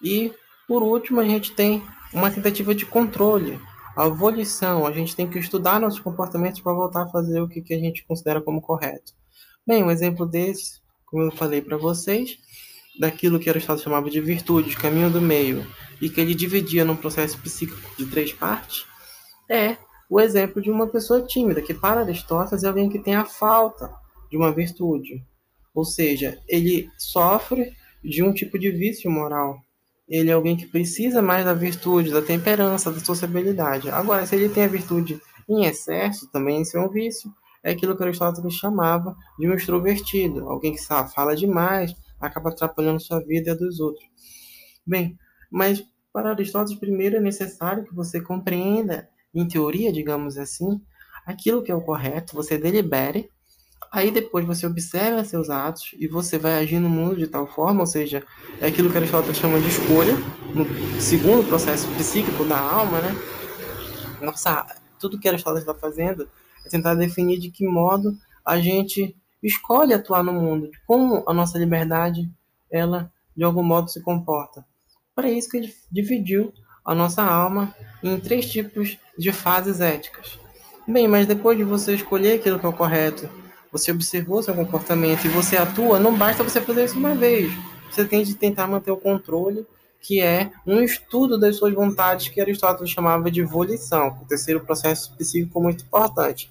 e 0.02 0.32
por 0.68 0.82
último 0.82 1.20
a 1.20 1.24
gente 1.24 1.52
tem 1.52 1.82
uma 2.12 2.30
tentativa 2.30 2.74
de 2.74 2.84
controle, 2.84 3.58
a 3.96 4.08
volição, 4.08 4.86
a 4.86 4.92
gente 4.92 5.16
tem 5.16 5.28
que 5.28 5.38
estudar 5.38 5.80
nossos 5.80 6.00
comportamentos 6.00 6.60
para 6.60 6.72
voltar 6.72 7.04
a 7.04 7.08
fazer 7.08 7.40
o 7.40 7.48
que, 7.48 7.62
que 7.62 7.74
a 7.74 7.78
gente 7.78 8.04
considera 8.04 8.40
como 8.40 8.60
correto. 8.60 9.12
Bem, 9.66 9.82
um 9.82 9.90
exemplo 9.90 10.26
desse, 10.26 10.80
como 11.06 11.24
eu 11.24 11.32
falei 11.32 11.62
para 11.62 11.76
vocês, 11.76 12.38
daquilo 12.98 13.38
que 13.38 13.48
Aristóteles 13.48 13.84
chamava 13.84 14.10
de 14.10 14.20
virtude, 14.20 14.76
caminho 14.76 15.10
do 15.10 15.20
meio, 15.20 15.66
e 16.00 16.10
que 16.10 16.20
ele 16.20 16.34
dividia 16.34 16.84
num 16.84 16.96
processo 16.96 17.38
psíquico 17.38 17.96
de 17.96 18.06
três 18.06 18.32
partes, 18.32 18.84
é 19.48 19.76
o 20.08 20.20
exemplo 20.20 20.60
de 20.60 20.70
uma 20.70 20.86
pessoa 20.86 21.22
tímida, 21.22 21.62
que 21.62 21.72
para 21.72 22.00
Aristóteles 22.00 22.64
é 22.64 22.68
alguém 22.68 22.88
que 22.88 22.98
tem 22.98 23.14
a 23.14 23.24
falta 23.24 23.90
de 24.30 24.36
uma 24.36 24.52
virtude. 24.52 25.24
Ou 25.74 25.84
seja, 25.84 26.38
ele 26.48 26.90
sofre 26.98 27.72
de 28.02 28.22
um 28.22 28.32
tipo 28.32 28.58
de 28.58 28.70
vício 28.70 29.10
moral. 29.10 29.60
Ele 30.08 30.30
é 30.30 30.32
alguém 30.32 30.56
que 30.56 30.66
precisa 30.66 31.22
mais 31.22 31.44
da 31.44 31.54
virtude, 31.54 32.10
da 32.10 32.20
temperança, 32.20 32.90
da 32.90 33.00
sociabilidade. 33.00 33.88
Agora, 33.90 34.26
se 34.26 34.34
ele 34.34 34.48
tem 34.48 34.64
a 34.64 34.68
virtude 34.68 35.20
em 35.48 35.64
excesso, 35.64 36.30
também 36.30 36.62
isso 36.62 36.76
é 36.76 36.80
um 36.80 36.88
vício. 36.88 37.32
É 37.62 37.70
aquilo 37.70 37.96
que 37.96 38.02
Aristóteles 38.02 38.54
chamava 38.54 39.16
de 39.38 39.48
um 39.48 39.54
extrovertido, 39.54 40.48
alguém 40.48 40.74
que 40.74 40.82
fala 40.82 41.36
demais, 41.36 41.94
acaba 42.20 42.50
atrapalhando 42.50 43.00
sua 43.00 43.20
vida 43.20 43.50
e 43.50 43.52
a 43.52 43.54
dos 43.54 43.78
outros. 43.78 44.04
Bem, 44.84 45.16
mas 45.50 45.84
para 46.12 46.30
Aristóteles, 46.30 46.78
primeiro 46.78 47.16
é 47.16 47.20
necessário 47.20 47.84
que 47.84 47.94
você 47.94 48.20
compreenda, 48.20 49.08
em 49.34 49.48
teoria, 49.48 49.92
digamos 49.92 50.36
assim, 50.36 50.80
aquilo 51.24 51.62
que 51.62 51.72
é 51.72 51.74
o 51.74 51.80
correto, 51.80 52.34
você 52.34 52.58
delibere, 52.58 53.30
aí 53.92 54.10
depois 54.10 54.46
você 54.46 54.66
observa 54.66 55.22
seus 55.22 55.50
atos 55.50 55.94
e 55.98 56.08
você 56.08 56.38
vai 56.38 56.54
agir 56.54 56.80
no 56.80 56.88
mundo 56.88 57.16
de 57.16 57.26
tal 57.26 57.46
forma, 57.46 57.80
ou 57.80 57.86
seja, 57.86 58.24
é 58.58 58.66
aquilo 58.66 58.90
que 58.90 58.96
Aristóteles 58.96 59.36
chama 59.36 59.60
de 59.60 59.68
escolha, 59.68 60.14
no 60.54 60.64
segundo 60.98 61.46
processo 61.46 61.86
psíquico 61.96 62.42
da 62.44 62.58
alma, 62.58 63.00
né? 63.00 63.14
Nossa, 64.22 64.66
tudo 64.98 65.20
que 65.20 65.28
Aristóteles 65.28 65.68
está 65.68 65.74
fazendo 65.74 66.26
é 66.64 66.68
tentar 66.70 66.94
definir 66.94 67.38
de 67.38 67.50
que 67.50 67.68
modo 67.68 68.16
a 68.44 68.58
gente 68.58 69.14
escolhe 69.42 69.92
atuar 69.92 70.24
no 70.24 70.32
mundo, 70.32 70.70
de 70.70 70.80
como 70.86 71.22
a 71.26 71.34
nossa 71.34 71.58
liberdade, 71.58 72.30
ela 72.70 73.12
de 73.36 73.44
algum 73.44 73.62
modo 73.62 73.90
se 73.90 74.00
comporta. 74.00 74.64
Para 75.14 75.30
isso 75.30 75.50
que 75.50 75.58
ele 75.58 75.74
dividiu 75.90 76.52
a 76.82 76.94
nossa 76.94 77.22
alma 77.22 77.74
em 78.02 78.18
três 78.18 78.50
tipos 78.50 78.96
de 79.18 79.32
fases 79.32 79.80
éticas. 79.80 80.38
Bem, 80.88 81.06
mas 81.06 81.26
depois 81.26 81.58
de 81.58 81.64
você 81.64 81.94
escolher 81.94 82.38
aquilo 82.38 82.58
que 82.58 82.66
é 82.66 82.68
o 82.68 82.72
correto, 82.72 83.28
você 83.72 83.90
observou 83.90 84.42
seu 84.42 84.54
comportamento 84.54 85.24
e 85.24 85.28
você 85.28 85.56
atua, 85.56 85.98
não 85.98 86.14
basta 86.14 86.44
você 86.44 86.60
fazer 86.60 86.84
isso 86.84 86.98
uma 86.98 87.14
vez. 87.14 87.50
Você 87.90 88.04
tem 88.04 88.22
de 88.22 88.34
tentar 88.34 88.66
manter 88.66 88.90
o 88.90 88.96
controle, 88.96 89.66
que 90.00 90.20
é 90.20 90.50
um 90.66 90.80
estudo 90.82 91.38
das 91.38 91.56
suas 91.56 91.74
vontades 91.74 92.28
que 92.28 92.40
Aristóteles 92.40 92.90
chamava 92.90 93.30
de 93.30 93.42
volição, 93.42 94.18
o 94.22 94.26
terceiro 94.26 94.60
processo 94.60 95.16
psíquico 95.16 95.60
muito 95.60 95.84
importante. 95.84 96.50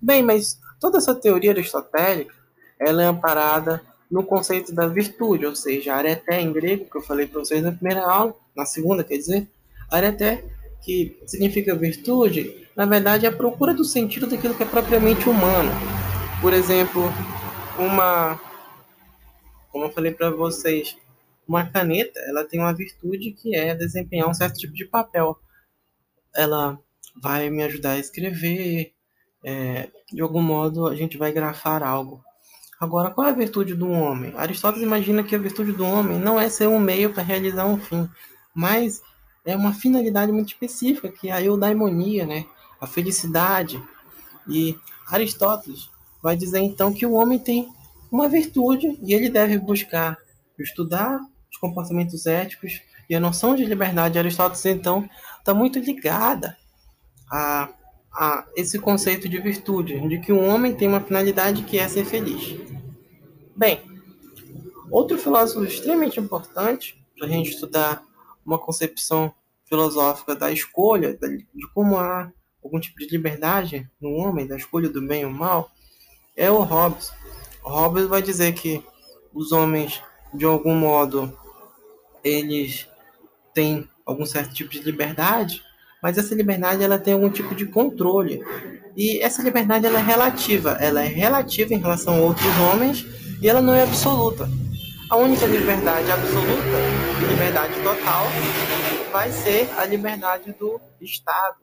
Bem, 0.00 0.22
mas 0.22 0.58
Toda 0.80 0.96
essa 0.96 1.14
teoria 1.14 1.50
aristotélica 1.50 2.34
ela 2.78 3.02
é 3.02 3.06
amparada 3.06 3.82
no 4.10 4.24
conceito 4.24 4.74
da 4.74 4.86
virtude, 4.86 5.44
ou 5.44 5.54
seja, 5.54 5.94
areté 5.94 6.40
em 6.40 6.50
grego, 6.50 6.86
que 6.90 6.96
eu 6.96 7.02
falei 7.02 7.26
para 7.26 7.40
vocês 7.40 7.62
na 7.62 7.70
primeira 7.70 8.02
aula, 8.02 8.34
na 8.56 8.64
segunda, 8.64 9.04
quer 9.04 9.18
dizer, 9.18 9.46
areté, 9.90 10.42
que 10.82 11.20
significa 11.26 11.74
virtude, 11.74 12.66
na 12.74 12.86
verdade 12.86 13.26
é 13.26 13.28
a 13.28 13.32
procura 13.32 13.74
do 13.74 13.84
sentido 13.84 14.26
daquilo 14.26 14.54
que 14.54 14.62
é 14.62 14.66
propriamente 14.66 15.28
humano. 15.28 15.70
Por 16.40 16.54
exemplo, 16.54 17.02
uma, 17.78 18.40
como 19.70 19.84
eu 19.84 19.92
falei 19.92 20.10
para 20.12 20.30
vocês, 20.30 20.96
uma 21.46 21.66
caneta, 21.66 22.18
ela 22.20 22.44
tem 22.44 22.58
uma 22.58 22.72
virtude 22.72 23.32
que 23.32 23.54
é 23.54 23.74
desempenhar 23.74 24.28
um 24.28 24.32
certo 24.32 24.56
tipo 24.58 24.72
de 24.72 24.86
papel. 24.86 25.38
Ela 26.34 26.78
vai 27.20 27.50
me 27.50 27.62
ajudar 27.62 27.92
a 27.92 27.98
escrever, 27.98 28.94
é, 29.44 29.90
de 30.10 30.22
algum 30.22 30.40
modo 30.40 30.86
a 30.86 30.94
gente 30.94 31.18
vai 31.18 31.30
grafar 31.30 31.82
algo. 31.82 32.24
Agora, 32.80 33.10
qual 33.10 33.26
é 33.26 33.30
a 33.30 33.34
virtude 33.34 33.74
do 33.74 33.90
homem? 33.90 34.32
Aristóteles 34.36 34.86
imagina 34.86 35.22
que 35.22 35.34
a 35.34 35.38
virtude 35.38 35.72
do 35.72 35.84
homem 35.84 36.18
não 36.18 36.40
é 36.40 36.48
ser 36.48 36.68
um 36.68 36.80
meio 36.80 37.12
para 37.12 37.22
realizar 37.22 37.66
um 37.66 37.78
fim, 37.78 38.08
mas 38.54 39.02
é 39.44 39.54
uma 39.54 39.74
finalidade 39.74 40.32
muito 40.32 40.48
específica, 40.48 41.10
que 41.10 41.28
é 41.28 41.32
a 41.32 41.42
eudaimonia, 41.42 42.24
né? 42.24 42.46
a 42.80 42.86
felicidade. 42.86 43.82
E 44.48 44.76
Aristóteles 45.06 45.90
vai 46.22 46.36
dizer 46.36 46.60
então 46.60 46.92
que 46.92 47.06
o 47.06 47.12
homem 47.12 47.38
tem 47.38 47.68
uma 48.10 48.28
virtude 48.28 48.98
e 49.02 49.14
ele 49.14 49.28
deve 49.28 49.58
buscar 49.58 50.18
estudar 50.58 51.20
os 51.50 51.56
comportamentos 51.58 52.26
éticos 52.26 52.82
e 53.08 53.14
a 53.14 53.20
noção 53.20 53.54
de 53.54 53.64
liberdade 53.64 54.12
de 54.12 54.18
Aristóteles 54.18 54.64
então 54.66 55.08
está 55.40 55.54
muito 55.54 55.78
ligada 55.78 56.56
a 57.30 57.68
a 58.12 58.46
esse 58.56 58.78
conceito 58.78 59.28
de 59.28 59.38
virtude, 59.40 60.00
de 60.08 60.18
que 60.18 60.32
um 60.32 60.48
homem 60.48 60.74
tem 60.74 60.88
uma 60.88 61.00
finalidade 61.00 61.62
que 61.62 61.78
é 61.78 61.88
ser 61.88 62.04
feliz. 62.04 62.56
Bem, 63.54 63.80
outro 64.90 65.16
filósofo 65.18 65.64
extremamente 65.64 66.18
importante 66.18 67.00
para 67.16 67.26
a 67.26 67.30
gente 67.30 67.50
estudar 67.50 68.02
uma 68.44 68.58
concepção 68.58 69.32
filosófica 69.66 70.34
da 70.34 70.50
escolha, 70.50 71.16
de 71.16 71.68
como 71.72 71.96
há 71.96 72.32
algum 72.62 72.80
tipo 72.80 72.98
de 72.98 73.08
liberdade 73.08 73.88
no 74.00 74.10
homem, 74.10 74.46
da 74.46 74.56
escolha 74.56 74.88
do 74.88 75.00
bem 75.00 75.24
ou 75.24 75.30
mal, 75.30 75.70
é 76.40 76.50
o 76.50 76.62
Hobbes. 76.62 77.12
O 77.62 77.68
Hobbes 77.68 78.06
vai 78.06 78.22
dizer 78.22 78.54
que 78.54 78.82
os 79.32 79.52
homens, 79.52 80.02
de 80.32 80.46
algum 80.46 80.74
modo, 80.74 81.30
eles 82.24 82.88
têm 83.52 83.86
algum 84.06 84.24
certo 84.24 84.54
tipo 84.54 84.70
de 84.70 84.80
liberdade, 84.80 85.62
mas 86.02 86.16
essa 86.16 86.34
liberdade 86.34 86.82
ela 86.82 86.98
tem 86.98 87.12
algum 87.12 87.28
tipo 87.28 87.54
de 87.54 87.66
controle. 87.66 88.42
E 88.96 89.20
essa 89.20 89.42
liberdade 89.42 89.84
ela 89.84 89.98
é 89.98 90.02
relativa, 90.02 90.78
ela 90.80 91.02
é 91.02 91.06
relativa 91.06 91.74
em 91.74 91.78
relação 91.78 92.14
a 92.14 92.20
outros 92.20 92.58
homens 92.58 93.04
e 93.42 93.46
ela 93.46 93.60
não 93.60 93.74
é 93.74 93.82
absoluta. 93.82 94.48
A 95.10 95.16
única 95.16 95.44
liberdade 95.44 96.10
absoluta, 96.10 97.28
liberdade 97.28 97.74
total, 97.82 98.24
vai 99.12 99.30
ser 99.30 99.68
a 99.76 99.84
liberdade 99.84 100.52
do 100.52 100.80
Estado. 101.02 101.58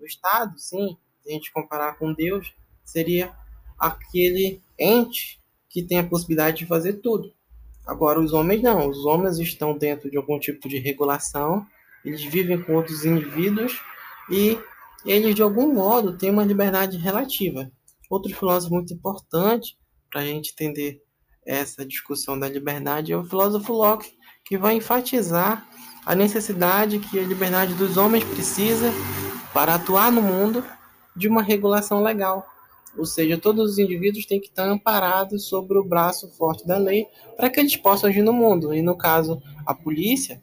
O 0.00 0.06
Estado, 0.06 0.56
sim, 0.56 0.96
se 1.20 1.30
a 1.30 1.32
gente 1.32 1.52
comparar 1.52 1.98
com 1.98 2.14
Deus, 2.14 2.54
seria 2.84 3.32
aquele 3.80 4.60
ente 4.78 5.40
que 5.68 5.82
tem 5.82 5.98
a 5.98 6.06
possibilidade 6.06 6.58
de 6.58 6.66
fazer 6.66 6.94
tudo. 6.94 7.32
Agora, 7.86 8.20
os 8.20 8.32
homens 8.32 8.62
não. 8.62 8.88
Os 8.88 9.04
homens 9.06 9.38
estão 9.38 9.76
dentro 9.76 10.10
de 10.10 10.16
algum 10.16 10.38
tipo 10.38 10.68
de 10.68 10.78
regulação 10.78 11.66
eles 12.04 12.24
vivem 12.24 12.60
com 12.60 12.74
outros 12.74 13.04
indivíduos 13.04 13.80
e 14.30 14.58
eles, 15.04 15.34
de 15.34 15.42
algum 15.42 15.72
modo, 15.72 16.16
têm 16.16 16.30
uma 16.30 16.44
liberdade 16.44 16.96
relativa. 16.96 17.70
Outro 18.08 18.34
filósofo 18.34 18.74
muito 18.74 18.92
importante 18.92 19.76
para 20.10 20.22
a 20.22 20.24
gente 20.24 20.52
entender 20.52 21.02
essa 21.46 21.84
discussão 21.84 22.38
da 22.38 22.48
liberdade 22.48 23.12
é 23.12 23.16
o 23.16 23.24
filósofo 23.24 23.72
Locke, 23.72 24.12
que 24.44 24.58
vai 24.58 24.74
enfatizar 24.74 25.66
a 26.04 26.14
necessidade 26.14 26.98
que 26.98 27.18
a 27.18 27.22
liberdade 27.22 27.74
dos 27.74 27.96
homens 27.96 28.24
precisa 28.24 28.90
para 29.52 29.74
atuar 29.74 30.10
no 30.10 30.22
mundo 30.22 30.64
de 31.14 31.28
uma 31.28 31.42
regulação 31.42 32.02
legal. 32.02 32.46
Ou 32.96 33.04
seja, 33.04 33.38
todos 33.38 33.72
os 33.72 33.78
indivíduos 33.78 34.26
têm 34.26 34.40
que 34.40 34.48
estar 34.48 34.68
amparados 34.68 35.46
sobre 35.46 35.78
o 35.78 35.84
braço 35.84 36.28
forte 36.36 36.66
da 36.66 36.76
lei 36.76 37.06
para 37.36 37.48
que 37.48 37.60
eles 37.60 37.76
possam 37.76 38.10
agir 38.10 38.22
no 38.22 38.32
mundo. 38.32 38.74
E 38.74 38.82
no 38.82 38.96
caso, 38.96 39.40
a 39.64 39.74
polícia 39.74 40.42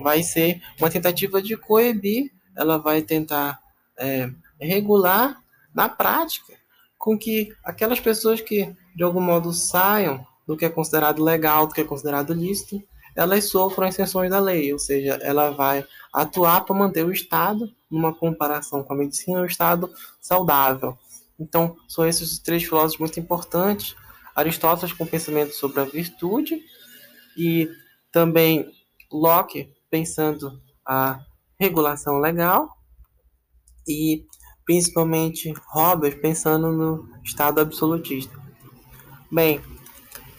vai 0.00 0.22
ser 0.22 0.62
uma 0.78 0.88
tentativa 0.88 1.42
de 1.42 1.56
coibir, 1.56 2.30
ela 2.56 2.78
vai 2.78 3.02
tentar 3.02 3.60
é, 3.96 4.30
regular 4.60 5.42
na 5.74 5.88
prática, 5.88 6.54
com 6.96 7.18
que 7.18 7.52
aquelas 7.64 8.00
pessoas 8.00 8.40
que 8.40 8.74
de 8.94 9.02
algum 9.02 9.20
modo 9.20 9.52
saiam 9.52 10.26
do 10.46 10.56
que 10.56 10.64
é 10.64 10.68
considerado 10.68 11.22
legal, 11.22 11.66
do 11.66 11.74
que 11.74 11.80
é 11.80 11.84
considerado 11.84 12.32
lícito, 12.32 12.82
elas 13.14 13.44
sofram 13.46 13.90
sanções 13.90 14.30
da 14.30 14.38
lei, 14.38 14.72
ou 14.72 14.78
seja, 14.78 15.18
ela 15.22 15.50
vai 15.50 15.84
atuar 16.12 16.64
para 16.64 16.74
manter 16.74 17.04
o 17.04 17.12
Estado, 17.12 17.68
numa 17.90 18.14
comparação 18.14 18.82
com 18.82 18.92
a 18.92 18.96
medicina, 18.96 19.40
o 19.40 19.46
Estado 19.46 19.90
saudável. 20.20 20.96
Então, 21.38 21.76
são 21.88 22.06
esses 22.06 22.38
três 22.38 22.64
filósofos 22.64 22.98
muito 22.98 23.20
importantes. 23.20 23.94
Aristóteles 24.34 24.92
com 24.92 25.06
pensamento 25.06 25.52
sobre 25.52 25.80
a 25.80 25.84
virtude 25.84 26.62
e 27.36 27.68
também 28.12 28.70
Locke 29.10 29.72
pensando 29.90 30.60
a 30.86 31.20
regulação 31.58 32.18
legal 32.18 32.68
e 33.86 34.24
principalmente 34.64 35.52
Hobbes 35.68 36.14
pensando 36.14 36.70
no 36.70 37.08
Estado 37.24 37.60
absolutista. 37.60 38.38
Bem, 39.30 39.60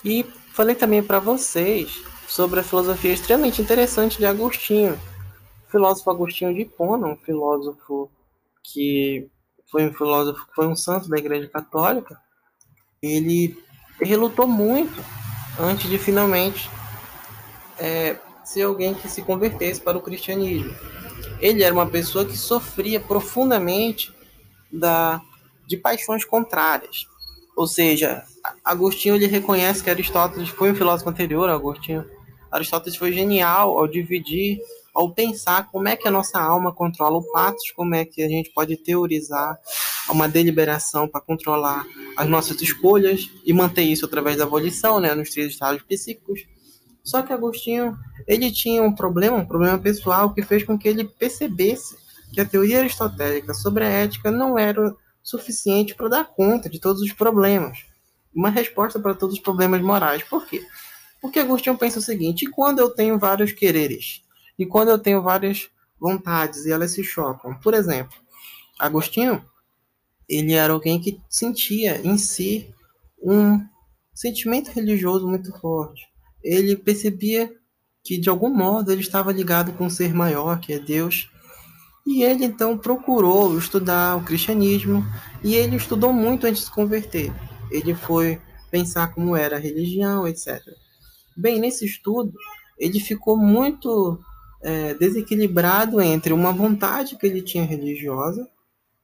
e 0.03 0.23
falei 0.53 0.75
também 0.75 1.01
para 1.01 1.19
vocês 1.19 2.03
sobre 2.27 2.59
a 2.59 2.63
filosofia 2.63 3.11
extremamente 3.11 3.61
interessante 3.61 4.17
de 4.17 4.25
Agostinho, 4.25 4.99
o 5.67 5.71
filósofo 5.71 6.11
Agostinho 6.11 6.53
de 6.53 6.61
Hipona, 6.61 7.07
um 7.07 7.17
filósofo 7.17 8.09
que 8.63 9.29
foi 9.71 9.87
um 9.87 9.93
filósofo, 9.93 10.45
foi 10.55 10.67
um 10.67 10.75
santo 10.75 11.09
da 11.09 11.17
Igreja 11.17 11.47
Católica. 11.47 12.19
Ele, 13.01 13.57
ele 13.99 14.15
lutou 14.15 14.47
muito 14.47 15.03
antes 15.59 15.89
de 15.89 15.97
finalmente 15.97 16.69
é, 17.77 18.17
ser 18.43 18.63
alguém 18.63 18.93
que 18.93 19.07
se 19.07 19.21
convertesse 19.21 19.79
para 19.79 19.97
o 19.97 20.01
cristianismo. 20.01 20.73
Ele 21.39 21.63
era 21.63 21.73
uma 21.73 21.87
pessoa 21.87 22.25
que 22.25 22.37
sofria 22.37 22.99
profundamente 22.99 24.13
da, 24.71 25.21
de 25.65 25.77
paixões 25.77 26.25
contrárias. 26.25 27.07
Ou 27.55 27.67
seja, 27.67 28.23
Agostinho 28.63 29.15
ele 29.15 29.27
reconhece 29.27 29.83
que 29.83 29.89
Aristóteles 29.89 30.49
foi 30.49 30.71
um 30.71 30.75
filósofo 30.75 31.09
anterior 31.09 31.49
Agostinho. 31.49 32.05
Aristóteles 32.51 32.97
foi 32.97 33.11
genial 33.11 33.77
ao 33.77 33.87
dividir, 33.87 34.59
ao 34.93 35.13
pensar 35.13 35.69
como 35.71 35.87
é 35.87 35.95
que 35.95 36.07
a 36.07 36.11
nossa 36.11 36.39
alma 36.39 36.73
controla 36.73 37.17
o 37.17 37.31
patos, 37.31 37.71
como 37.75 37.95
é 37.95 38.05
que 38.05 38.21
a 38.21 38.27
gente 38.27 38.51
pode 38.51 38.75
teorizar 38.77 39.57
uma 40.09 40.27
deliberação 40.27 41.07
para 41.07 41.21
controlar 41.21 41.85
as 42.17 42.27
nossas 42.27 42.61
escolhas 42.61 43.29
e 43.45 43.53
manter 43.53 43.83
isso 43.83 44.05
através 44.05 44.37
da 44.37 44.45
volição, 44.45 44.99
né, 44.99 45.13
nos 45.13 45.29
três 45.29 45.51
estados 45.51 45.81
psíquicos. 45.83 46.45
Só 47.03 47.21
que 47.21 47.33
Agostinho, 47.33 47.97
ele 48.27 48.51
tinha 48.51 48.83
um 48.83 48.93
problema, 48.93 49.37
um 49.37 49.45
problema 49.45 49.77
pessoal 49.77 50.33
que 50.33 50.43
fez 50.43 50.63
com 50.63 50.77
que 50.77 50.87
ele 50.87 51.05
percebesse 51.05 51.95
que 52.33 52.41
a 52.41 52.45
teoria 52.45 52.79
aristotélica 52.79 53.53
sobre 53.53 53.83
a 53.83 53.89
ética 53.89 54.29
não 54.29 54.57
era 54.57 54.95
suficiente 55.23 55.95
para 55.95 56.09
dar 56.09 56.25
conta 56.25 56.69
de 56.69 56.79
todos 56.79 57.01
os 57.01 57.11
problemas. 57.13 57.79
Uma 58.33 58.49
resposta 58.49 58.99
para 58.99 59.15
todos 59.15 59.35
os 59.35 59.41
problemas 59.41 59.81
morais. 59.81 60.23
Por 60.23 60.45
quê? 60.45 60.63
Porque 61.21 61.39
Agostinho 61.39 61.77
pensa 61.77 61.99
o 61.99 62.01
seguinte: 62.01 62.49
quando 62.49 62.79
eu 62.79 62.89
tenho 62.89 63.17
vários 63.17 63.51
quereres? 63.51 64.21
E 64.59 64.65
quando 64.65 64.89
eu 64.89 64.99
tenho 64.99 65.21
várias 65.21 65.69
vontades 65.97 66.65
e 66.65 66.71
elas 66.71 66.91
se 66.91 67.01
chocam? 67.01 67.55
Por 67.55 67.73
exemplo, 67.73 68.15
Agostinho, 68.77 69.41
ele 70.27 70.53
era 70.53 70.73
alguém 70.73 70.99
que 70.99 71.19
sentia 71.29 72.05
em 72.05 72.17
si 72.17 72.69
um 73.21 73.65
sentimento 74.13 74.69
religioso 74.69 75.25
muito 75.25 75.57
forte. 75.59 76.05
Ele 76.43 76.75
percebia 76.75 77.49
que 78.03 78.17
de 78.17 78.29
algum 78.29 78.49
modo 78.49 78.91
ele 78.91 79.01
estava 79.01 79.31
ligado 79.31 79.71
com 79.73 79.85
um 79.85 79.89
ser 79.89 80.13
maior, 80.13 80.59
que 80.59 80.73
é 80.73 80.79
Deus, 80.79 81.29
e 82.05 82.23
ele 82.23 82.43
então 82.43 82.77
procurou 82.77 83.57
estudar 83.57 84.17
o 84.17 84.23
cristianismo 84.23 85.05
e 85.43 85.55
ele 85.55 85.77
estudou 85.77 86.11
muito 86.11 86.45
antes 86.47 86.61
de 86.61 86.65
se 86.67 86.73
converter. 86.73 87.31
Ele 87.71 87.95
foi 87.95 88.41
pensar 88.69 89.13
como 89.13 89.35
era 89.35 89.55
a 89.55 89.59
religião, 89.59 90.27
etc. 90.27 90.61
Bem, 91.35 91.59
nesse 91.59 91.85
estudo, 91.85 92.33
ele 92.77 92.99
ficou 92.99 93.37
muito 93.37 94.19
é, 94.61 94.93
desequilibrado 94.93 96.01
entre 96.01 96.33
uma 96.33 96.51
vontade 96.51 97.17
que 97.17 97.25
ele 97.25 97.41
tinha 97.41 97.65
religiosa 97.65 98.47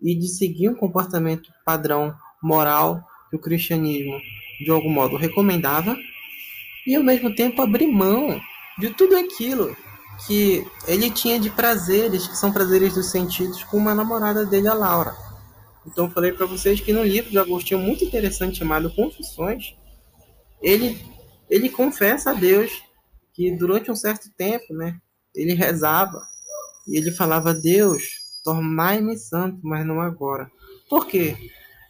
e 0.01 0.15
de 0.15 0.27
seguir 0.27 0.69
um 0.69 0.75
comportamento 0.75 1.49
padrão 1.65 2.13
moral 2.41 3.03
que 3.29 3.35
o 3.35 3.39
cristianismo, 3.39 4.19
de 4.63 4.69
algum 4.69 4.89
modo, 4.89 5.17
recomendava, 5.17 5.95
e 6.85 6.95
ao 6.95 7.03
mesmo 7.03 7.33
tempo 7.33 7.61
abrir 7.61 7.87
mão 7.87 8.39
de 8.77 8.89
tudo 8.91 9.15
aquilo 9.15 9.75
que 10.27 10.65
ele 10.87 11.09
tinha 11.09 11.39
de 11.39 11.49
prazeres, 11.49 12.27
que 12.27 12.37
são 12.37 12.51
prazeres 12.51 12.93
dos 12.93 13.09
sentidos, 13.09 13.63
com 13.63 13.77
uma 13.77 13.95
namorada 13.95 14.45
dele, 14.45 14.67
a 14.67 14.73
Laura. 14.73 15.15
Então, 15.85 16.09
falei 16.09 16.31
para 16.31 16.45
vocês 16.45 16.79
que 16.79 16.93
no 16.93 17.03
livro 17.03 17.29
de 17.29 17.37
Agostinho, 17.37 17.79
muito 17.79 18.03
interessante, 18.03 18.57
chamado 18.57 18.93
Confissões, 18.93 19.75
ele, 20.61 20.97
ele 21.49 21.69
confessa 21.69 22.31
a 22.31 22.33
Deus 22.33 22.71
que 23.33 23.51
durante 23.51 23.91
um 23.91 23.95
certo 23.95 24.29
tempo, 24.35 24.73
né, 24.73 24.99
ele 25.35 25.53
rezava 25.53 26.21
e 26.87 26.97
ele 26.97 27.11
falava: 27.11 27.53
Deus, 27.53 28.03
tornai-me 28.43 29.17
santo, 29.17 29.59
mas 29.63 29.85
não 29.85 30.01
agora. 30.01 30.49
Por 30.89 31.07
quê? 31.07 31.35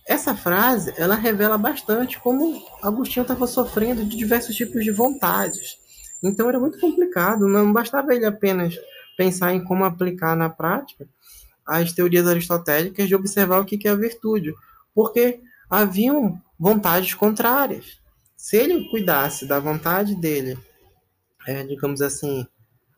Essa 0.08 0.36
frase 0.36 0.94
ela 0.98 1.16
revela 1.16 1.58
bastante 1.58 2.20
como 2.20 2.64
Agostinho 2.82 3.24
estava 3.24 3.48
sofrendo 3.48 4.06
de 4.06 4.16
diversos 4.16 4.56
tipos 4.56 4.84
de 4.84 4.92
vontades 4.92 5.84
então 6.26 6.50
era 6.50 6.60
muito 6.60 6.80
complicado, 6.80 7.48
não 7.48 7.72
bastava 7.72 8.14
ele 8.16 8.26
apenas 8.26 8.76
pensar 9.16 9.54
em 9.54 9.64
como 9.64 9.86
aplicar 9.86 10.36
na 10.36 10.50
prática 10.50 11.08
as 11.66 11.94
teorias 11.94 12.28
aristotélicas 12.28 13.08
de 13.08 13.16
observar 13.16 13.60
o 13.60 13.66
que 13.66 13.88
é 13.88 13.92
a 13.92 13.96
virtude, 13.96 14.54
porque 14.94 15.40
haviam 15.70 16.42
vontades 16.60 17.14
contrárias. 17.14 18.00
Se 18.36 18.58
ele 18.58 18.90
cuidasse 18.90 19.48
da 19.48 19.60
vontade 19.60 20.16
dele, 20.16 20.58
é, 21.48 21.64
digamos 21.64 22.02
assim, 22.02 22.46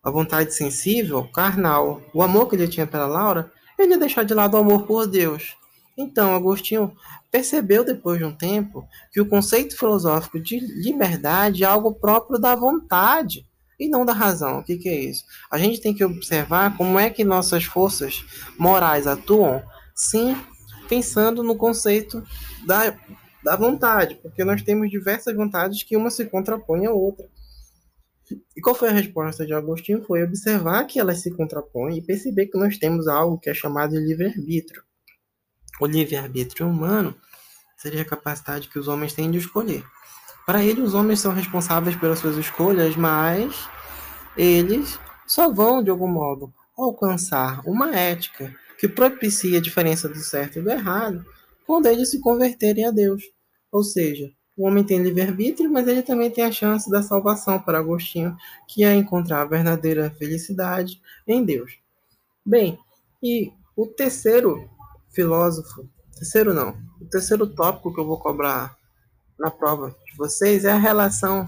a 0.08 0.10
vontade 0.10 0.54
sensível, 0.54 1.26
carnal, 1.26 2.02
o 2.13 2.24
amor 2.24 2.48
que 2.48 2.56
ele 2.56 2.65
tinha 2.65 2.88
pela 2.88 3.08
Laura, 3.08 3.52
ele 3.78 3.91
ia 3.91 3.98
deixar 3.98 4.24
de 4.24 4.34
lado 4.34 4.54
o 4.54 4.58
amor 4.58 4.88
por 4.88 5.06
Deus. 5.06 5.58
Então, 5.98 6.34
Agostinho 6.34 6.96
percebeu 7.30 7.84
depois 7.84 8.17
de 8.17 8.24
um 8.24 8.34
tempo 8.34 8.88
que 9.12 9.20
o 9.20 9.28
conceito 9.28 9.78
filosófico 9.78 10.39
de 10.39 10.60
liberdade 10.60 11.65
é 11.65 11.67
algo 11.67 11.93
próprio 11.93 12.39
da 12.39 12.56
vontade 12.56 13.46
e 13.78 13.89
não 13.89 14.06
da 14.06 14.13
razão. 14.13 14.60
O 14.60 14.63
que, 14.63 14.78
que 14.78 14.88
é 14.88 14.98
isso? 14.98 15.26
A 15.52 15.58
gente 15.58 15.82
tem 15.82 15.93
que 15.93 16.06
observar 16.06 16.78
como 16.78 16.98
é 16.98 17.10
que 17.10 17.26
nossas 17.26 17.65
forças 17.65 18.24
morais 18.58 19.08
atuam, 19.08 19.62
sim, 19.93 20.38
pensando 20.88 21.43
no 21.43 21.58
conceito 21.58 22.24
da, 22.65 22.96
da 23.43 23.58
vontade, 23.58 24.15
porque 24.24 24.46
nós 24.46 24.62
temos 24.62 24.89
diversas 24.89 25.36
vontades 25.36 25.84
que 25.84 25.98
uma 25.98 26.10
se 26.10 26.24
contrapõe 26.24 26.86
à 26.86 26.93
outra. 26.93 27.28
E 28.56 28.62
qual 28.62 28.76
foi 28.76 28.90
a 28.90 28.94
resposta 28.94 29.46
de 29.46 29.54
Agostinho? 29.54 30.04
Foi 30.04 30.24
observar 30.24 30.84
que 30.86 31.00
elas 31.00 31.22
se 31.22 31.32
contrapõem 31.32 31.98
e 31.98 32.02
perceber 32.02 32.48
que 32.48 32.58
nós 32.58 32.78
temos 32.78 33.08
algo 33.08 33.40
que 33.40 33.50
é 33.50 33.54
chamado 33.54 33.92
de 33.92 34.00
livre-arbítrio. 34.00 34.84
O 35.80 35.86
livre-arbítrio 35.86 36.68
humano 36.68 37.16
seria 37.78 38.02
a 38.02 38.06
capacidade 38.06 38.68
que 38.68 38.80
os 38.80 38.88
homens 38.88 39.13
têm 39.13 39.30
de 39.30 39.38
escolher. 39.38 39.84
Para 40.46 40.63
ele, 40.63 40.82
os 40.82 40.94
homens 40.94 41.20
são 41.20 41.34
responsáveis 41.34 41.96
pelas 41.96 42.20
suas 42.20 42.38
escolhas, 42.38 42.96
mas 42.96 43.70
eles 44.36 45.00
só 45.28 45.52
vão, 45.52 45.84
de 45.84 45.90
algum 45.90 46.08
modo, 46.08 46.54
alcançar 46.78 47.62
uma 47.68 47.96
ética 47.96 48.56
que 48.78 48.88
propicia 48.88 49.58
a 49.58 49.62
diferença 49.62 50.08
do 50.08 50.20
certo 50.20 50.60
e 50.60 50.62
do 50.62 50.70
errado 50.70 51.26
quando 51.66 51.88
eles 51.88 52.10
se 52.10 52.20
converterem 52.20 52.86
a 52.86 52.92
Deus. 52.92 53.24
Ou 53.72 53.84
seja, 53.84 54.32
o 54.58 54.65
homem 54.65 54.84
tem 54.84 55.04
livre-arbítrio, 55.04 55.72
mas 55.72 55.88
ele 55.88 56.02
também 56.02 56.32
tem 56.32 56.43
a 56.43 56.52
chance 56.52 56.89
da 56.89 57.04
salvação 57.04 57.60
para 57.60 57.78
Agostinho, 57.78 58.36
que 58.67 58.84
é 58.84 58.96
encontrar 58.96 59.41
a 59.41 59.46
verdadeira 59.46 60.10
felicidade 60.17 61.00
em 61.28 61.46
Deus. 61.46 61.74
Bem, 62.43 62.80
e 63.22 63.54
o 63.76 63.86
terceiro 63.86 64.67
filósofo, 65.13 65.88
terceiro 66.15 66.56
não, 66.56 66.76
o 67.00 67.06
terceiro 67.06 67.46
tópico 67.46 67.93
que 67.93 68.00
eu 68.00 68.08
vou 68.08 68.17
cobrar 68.17 68.76
na 69.38 69.52
prova 69.52 69.96
de 70.06 70.17
vocês 70.17 70.65
é 70.65 70.72
a 70.72 70.78
relação 70.78 71.48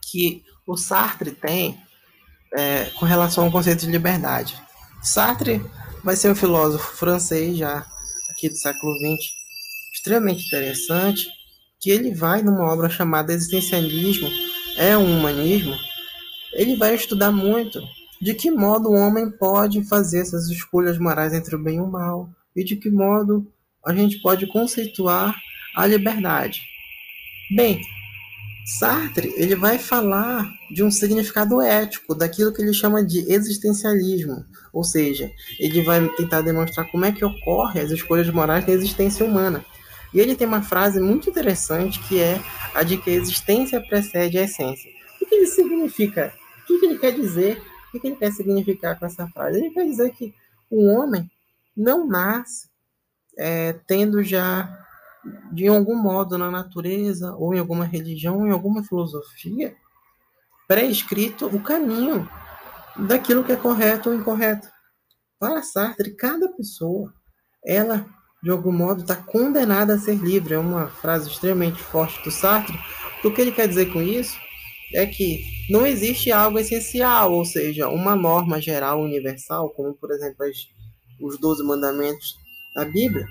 que 0.00 0.42
o 0.66 0.78
Sartre 0.78 1.32
tem 1.32 1.78
é, 2.54 2.86
com 2.98 3.04
relação 3.04 3.44
ao 3.44 3.52
conceito 3.52 3.80
de 3.80 3.90
liberdade. 3.90 4.60
Sartre 5.02 5.62
vai 6.02 6.16
ser 6.16 6.30
um 6.30 6.34
filósofo 6.34 6.96
francês 6.96 7.58
já 7.58 7.86
aqui 8.30 8.48
do 8.48 8.56
século 8.56 8.94
XX, 8.96 9.32
extremamente 9.92 10.46
interessante, 10.46 11.28
que 11.80 11.90
ele 11.90 12.14
vai 12.14 12.42
numa 12.42 12.70
obra 12.70 12.90
chamada 12.90 13.32
Existencialismo 13.32 14.28
é 14.76 14.96
um 14.96 15.18
humanismo, 15.18 15.74
ele 16.52 16.76
vai 16.76 16.94
estudar 16.94 17.32
muito 17.32 17.80
de 18.20 18.34
que 18.34 18.50
modo 18.50 18.90
o 18.90 18.94
homem 18.94 19.30
pode 19.30 19.82
fazer 19.84 20.20
essas 20.20 20.48
escolhas 20.48 20.98
morais 20.98 21.32
entre 21.32 21.56
o 21.56 21.58
bem 21.58 21.76
e 21.76 21.80
o 21.80 21.86
mal, 21.86 22.28
e 22.54 22.62
de 22.62 22.76
que 22.76 22.90
modo 22.90 23.50
a 23.84 23.94
gente 23.94 24.20
pode 24.20 24.46
conceituar 24.46 25.34
a 25.74 25.86
liberdade. 25.86 26.60
Bem, 27.56 27.80
Sartre 28.78 29.32
ele 29.36 29.56
vai 29.56 29.78
falar 29.78 30.46
de 30.70 30.84
um 30.84 30.90
significado 30.90 31.62
ético, 31.62 32.14
daquilo 32.14 32.52
que 32.52 32.60
ele 32.60 32.74
chama 32.74 33.02
de 33.02 33.20
existencialismo, 33.32 34.44
ou 34.70 34.84
seja, 34.84 35.30
ele 35.58 35.82
vai 35.82 36.06
tentar 36.10 36.42
demonstrar 36.42 36.90
como 36.90 37.06
é 37.06 37.12
que 37.12 37.24
ocorre 37.24 37.80
as 37.80 37.90
escolhas 37.90 38.28
morais 38.28 38.66
na 38.66 38.72
existência 38.74 39.24
humana. 39.24 39.64
E 40.12 40.20
ele 40.20 40.34
tem 40.34 40.46
uma 40.46 40.62
frase 40.62 41.00
muito 41.00 41.30
interessante 41.30 42.00
que 42.00 42.20
é 42.20 42.40
a 42.74 42.82
de 42.82 42.96
que 42.96 43.10
a 43.10 43.14
existência 43.14 43.80
precede 43.80 44.38
a 44.38 44.42
essência. 44.42 44.90
O 45.20 45.26
que 45.26 45.34
ele 45.34 45.46
significa? 45.46 46.34
O 46.64 46.78
que 46.78 46.86
ele 46.86 46.98
quer 46.98 47.12
dizer? 47.12 47.62
O 47.92 48.00
que 48.00 48.06
ele 48.06 48.16
quer 48.16 48.32
significar 48.32 48.98
com 48.98 49.06
essa 49.06 49.26
frase? 49.28 49.58
Ele 49.58 49.70
quer 49.70 49.84
dizer 49.84 50.10
que 50.12 50.34
o 50.70 50.86
homem 50.86 51.30
não 51.76 52.06
nasce 52.06 52.68
é, 53.38 53.72
tendo 53.86 54.22
já 54.22 54.68
de 55.52 55.66
algum 55.68 55.96
modo 55.96 56.38
na 56.38 56.50
natureza, 56.50 57.34
ou 57.34 57.54
em 57.54 57.58
alguma 57.58 57.84
religião, 57.84 58.38
ou 58.38 58.46
em 58.46 58.50
alguma 58.50 58.82
filosofia, 58.82 59.76
pré-escrito 60.66 61.46
o 61.46 61.60
caminho 61.60 62.28
daquilo 62.96 63.44
que 63.44 63.52
é 63.52 63.56
correto 63.56 64.10
ou 64.10 64.14
incorreto. 64.14 64.68
Para 65.38 65.62
Sartre, 65.62 66.14
cada 66.14 66.48
pessoa, 66.48 67.12
ela, 67.64 68.06
de 68.42 68.50
algum 68.50 68.72
modo, 68.72 69.02
está 69.02 69.16
condenada 69.16 69.94
a 69.94 69.98
ser 69.98 70.16
livre. 70.16 70.54
É 70.54 70.58
uma 70.58 70.88
frase 70.88 71.28
extremamente 71.28 71.82
forte 71.82 72.22
do 72.22 72.30
Sartre. 72.30 72.78
O 73.22 73.30
que 73.30 73.40
ele 73.40 73.52
quer 73.52 73.68
dizer 73.68 73.92
com 73.92 74.00
isso 74.00 74.36
é 74.94 75.06
que 75.06 75.44
não 75.68 75.86
existe 75.86 76.32
algo 76.32 76.58
essencial, 76.58 77.32
ou 77.32 77.44
seja, 77.44 77.88
uma 77.88 78.16
norma 78.16 78.60
geral 78.60 79.00
universal, 79.00 79.70
como, 79.70 79.94
por 79.94 80.10
exemplo, 80.10 80.44
as, 80.44 80.56
os 81.20 81.38
Doze 81.38 81.62
Mandamentos 81.62 82.34
da 82.74 82.84
Bíblia, 82.84 83.26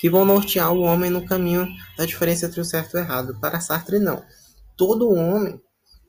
que 0.00 0.10
vão 0.10 0.24
nortear 0.24 0.72
o 0.72 0.80
homem 0.80 1.10
no 1.10 1.24
caminho 1.24 1.68
da 1.96 2.04
diferença 2.04 2.46
entre 2.46 2.60
o 2.60 2.64
certo 2.64 2.96
e 2.96 3.00
o 3.00 3.00
errado. 3.00 3.38
Para 3.40 3.60
Sartre, 3.60 3.98
não. 3.98 4.22
Todo 4.76 5.12
homem 5.12 5.60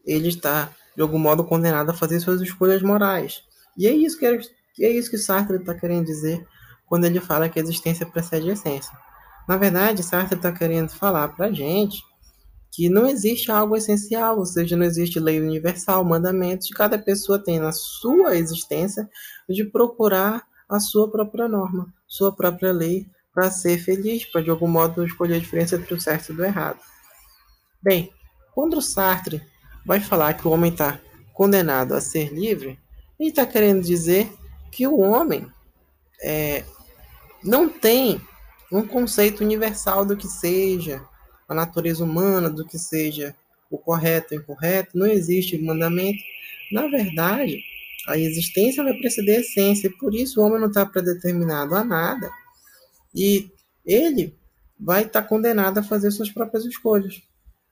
ele 0.06 0.30
está 0.30 0.72
de 0.96 1.02
algum 1.02 1.20
modo 1.20 1.44
condenado 1.44 1.92
a 1.92 1.94
fazer 1.94 2.20
suas 2.20 2.42
escolhas 2.42 2.82
morais. 2.82 3.44
E 3.78 3.88
é 3.88 3.92
isso 3.92 4.18
que 4.18 4.26
é, 4.26 4.40
é 4.82 4.90
isso 4.90 5.10
que 5.10 5.18
Sartre 5.18 5.58
está 5.58 5.74
querendo 5.74 6.06
dizer 6.06 6.46
quando 6.90 7.06
ele 7.06 7.22
fala 7.22 7.48
que 7.48 7.60
a 7.60 7.62
existência 7.62 8.06
precede 8.06 8.50
a 8.50 8.54
essência. 8.54 8.92
Na 9.48 9.56
verdade, 9.56 10.04
Sartre 10.04 10.36
está 10.36 10.52
querendo 10.52 10.90
falar 10.90 11.30
para 11.30 11.46
a 11.46 11.52
gente 11.52 12.04
que 12.72 12.90
não 12.90 13.08
existe 13.08 13.52
algo 13.52 13.76
essencial, 13.76 14.38
ou 14.40 14.46
seja, 14.46 14.76
não 14.76 14.86
existe 14.86 15.20
lei 15.20 15.40
universal, 15.40 16.04
mandamentos. 16.04 16.70
Cada 16.70 16.98
pessoa 16.98 17.40
tem 17.40 17.60
na 17.60 17.72
sua 17.72 18.36
existência 18.36 19.10
de 19.48 19.64
procurar 19.64 20.44
a 20.68 20.80
sua 20.80 21.10
própria 21.10 21.48
norma, 21.48 21.92
sua 22.08 22.32
própria 22.32 22.72
lei, 22.72 23.08
para 23.34 23.50
ser 23.50 23.80
feliz, 23.80 24.26
para 24.26 24.42
de 24.42 24.50
algum 24.50 24.68
modo 24.68 25.06
escolher 25.06 25.36
a 25.36 25.40
diferença 25.40 25.76
entre 25.76 25.94
o 25.94 26.00
certo 26.00 26.32
e 26.32 26.36
o 26.36 26.46
errado. 26.46 26.80
Bem, 27.82 28.12
quando 28.54 28.78
o 28.78 28.82
Sartre 28.82 29.42
vai 29.86 30.00
falar 30.00 30.34
que 30.34 30.48
o 30.48 30.52
homem 30.52 30.72
está 30.72 31.00
condenado 31.34 31.94
a 31.94 32.02
ser 32.02 32.34
livre, 32.34 32.78
ele 33.20 33.30
está 33.30 33.46
querendo 33.46 33.82
dizer 33.82 34.32
que 34.72 34.86
o 34.86 35.00
homem 35.00 35.52
é, 36.22 36.64
não 37.44 37.70
tem 37.70 38.22
um 38.72 38.86
conceito 38.86 39.44
universal 39.44 40.06
do 40.06 40.16
que 40.16 40.28
seja 40.28 41.02
a 41.48 41.54
natureza 41.54 42.04
humana, 42.04 42.50
do 42.50 42.66
que 42.66 42.78
seja 42.78 43.36
o 43.70 43.78
correto 43.78 44.34
e 44.34 44.38
o 44.38 44.42
incorreto, 44.42 44.98
não 44.98 45.08
existe 45.08 45.58
mandamento. 45.58 46.20
Na 46.72 46.88
verdade, 46.88 47.60
a 48.08 48.18
existência 48.18 48.84
vai 48.84 48.94
preceder 48.94 49.38
a 49.38 49.42
essência, 49.42 49.88
e 49.88 49.98
por 49.98 50.14
isso 50.14 50.40
o 50.40 50.46
homem 50.46 50.60
não 50.60 50.68
está 50.68 50.86
predeterminado 50.86 51.76
a 51.76 51.84
nada, 51.84 52.30
e 53.14 53.52
ele 53.86 54.38
vai 54.80 55.04
estar 55.04 55.24
tá 55.24 55.28
condenado 55.28 55.80
a 55.80 55.84
fazer 55.84 56.12
suas 56.12 56.30
próprias 56.30 56.66
escolhas. 56.66 57.22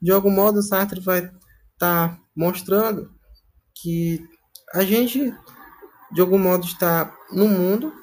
De 0.01 0.12
algum 0.12 0.32
modo, 0.32 0.62
Sartre 0.62 0.99
vai 0.99 1.19
estar 1.19 1.39
tá 1.77 2.19
mostrando 2.36 3.12
que 3.73 4.23
a 4.73 4.84
gente, 4.84 5.34
de 6.12 6.21
algum 6.21 6.38
modo, 6.38 6.65
está 6.65 7.15
no 7.32 7.47
mundo 7.47 7.93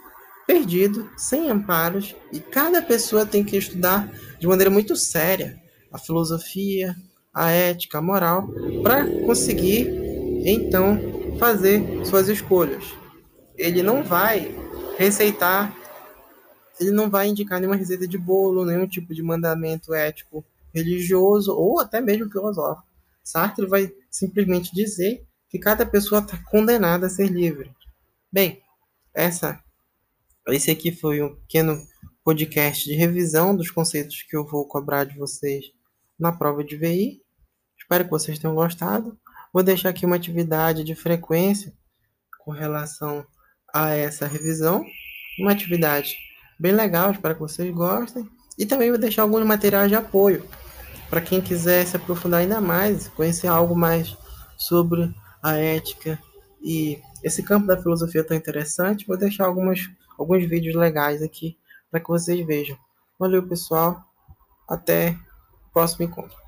perdido, 0.47 1.11
sem 1.17 1.51
amparos, 1.51 2.15
e 2.33 2.41
cada 2.41 2.83
pessoa 2.83 3.25
tem 3.27 3.45
que 3.45 3.57
estudar 3.57 4.11
de 4.39 4.47
maneira 4.47 4.71
muito 4.71 4.95
séria 4.97 5.61
a 5.93 5.99
filosofia, 5.99 6.95
a 7.33 7.51
ética, 7.51 7.99
a 7.99 8.03
moral, 8.03 8.49
para 8.83 9.07
conseguir 9.25 9.89
então 10.45 10.99
fazer 11.39 12.05
suas 12.05 12.29
escolhas. 12.29 12.85
Ele 13.57 13.83
não 13.83 14.03
vai 14.03 14.55
receitar 14.99 15.75
ele 16.81 16.91
não 16.91 17.09
vai 17.09 17.29
indicar 17.29 17.61
nenhuma 17.61 17.77
receita 17.77 18.07
de 18.07 18.19
bolo, 18.19 18.65
nenhum 18.65 18.87
tipo 18.87 19.15
de 19.15 19.23
mandamento 19.23 19.95
ético 19.95 20.45
religioso 20.75 21.55
ou 21.55 21.79
até 21.81 22.01
mesmo 22.01 22.31
filosófico. 22.31 22.89
Sartre 23.23 23.67
vai 23.67 23.93
simplesmente 24.11 24.75
dizer 24.75 25.25
que 25.49 25.59
cada 25.59 25.87
pessoa 25.87 26.21
está 26.21 26.37
condenada 26.51 27.07
a 27.07 27.11
ser 27.11 27.29
livre. 27.29 27.71
Bem, 28.31 28.61
essa, 29.15 29.61
esse 30.49 30.71
aqui 30.71 30.93
foi 30.93 31.23
um 31.23 31.35
pequeno 31.37 31.81
podcast 32.23 32.85
de 32.85 32.95
revisão 32.95 33.57
dos 33.57 33.71
conceitos 33.71 34.23
que 34.23 34.37
eu 34.37 34.47
vou 34.47 34.67
cobrar 34.67 35.05
de 35.05 35.17
vocês 35.17 35.65
na 36.19 36.33
prova 36.33 36.63
de 36.63 36.77
VI. 36.77 37.21
Espero 37.79 38.05
que 38.05 38.11
vocês 38.11 38.39
tenham 38.39 38.55
gostado. 38.55 39.19
Vou 39.53 39.63
deixar 39.63 39.91
aqui 39.91 40.05
uma 40.05 40.17
atividade 40.17 40.85
de 40.85 40.95
frequência 40.95 41.73
com 42.45 42.51
relação 42.51 43.27
a 43.73 43.91
essa 43.91 44.27
revisão. 44.27 44.85
Uma 45.39 45.53
atividade 45.53 46.17
bem 46.59 46.73
legal, 46.73 47.11
espero 47.11 47.35
que 47.35 47.41
vocês 47.41 47.73
gostem. 47.75 48.29
E 48.59 48.65
também 48.65 48.91
vou 48.91 48.99
deixar 48.99 49.23
alguns 49.23 49.45
materiais 49.45 49.89
de 49.89 49.97
apoio 49.97 50.49
para 51.11 51.21
quem 51.21 51.41
quiser 51.41 51.87
se 51.87 51.97
aprofundar 51.97 52.41
ainda 52.41 52.61
mais, 52.61 53.09
conhecer 53.09 53.47
algo 53.47 53.75
mais 53.75 54.17
sobre 54.57 55.13
a 55.43 55.57
ética 55.57 56.19
e 56.63 56.99
esse 57.23 57.43
campo 57.43 57.67
da 57.67 57.81
filosofia 57.81 58.25
tão 58.25 58.37
interessante. 58.37 59.07
Vou 59.07 59.17
deixar 59.17 59.45
algumas, 59.45 59.81
alguns 60.18 60.44
vídeos 60.46 60.74
legais 60.74 61.22
aqui 61.22 61.57
para 61.90 62.00
que 62.00 62.09
vocês 62.09 62.44
vejam. 62.46 62.77
Valeu, 63.18 63.46
pessoal. 63.46 64.05
Até 64.68 65.16
o 65.68 65.72
próximo 65.72 66.05
encontro. 66.05 66.44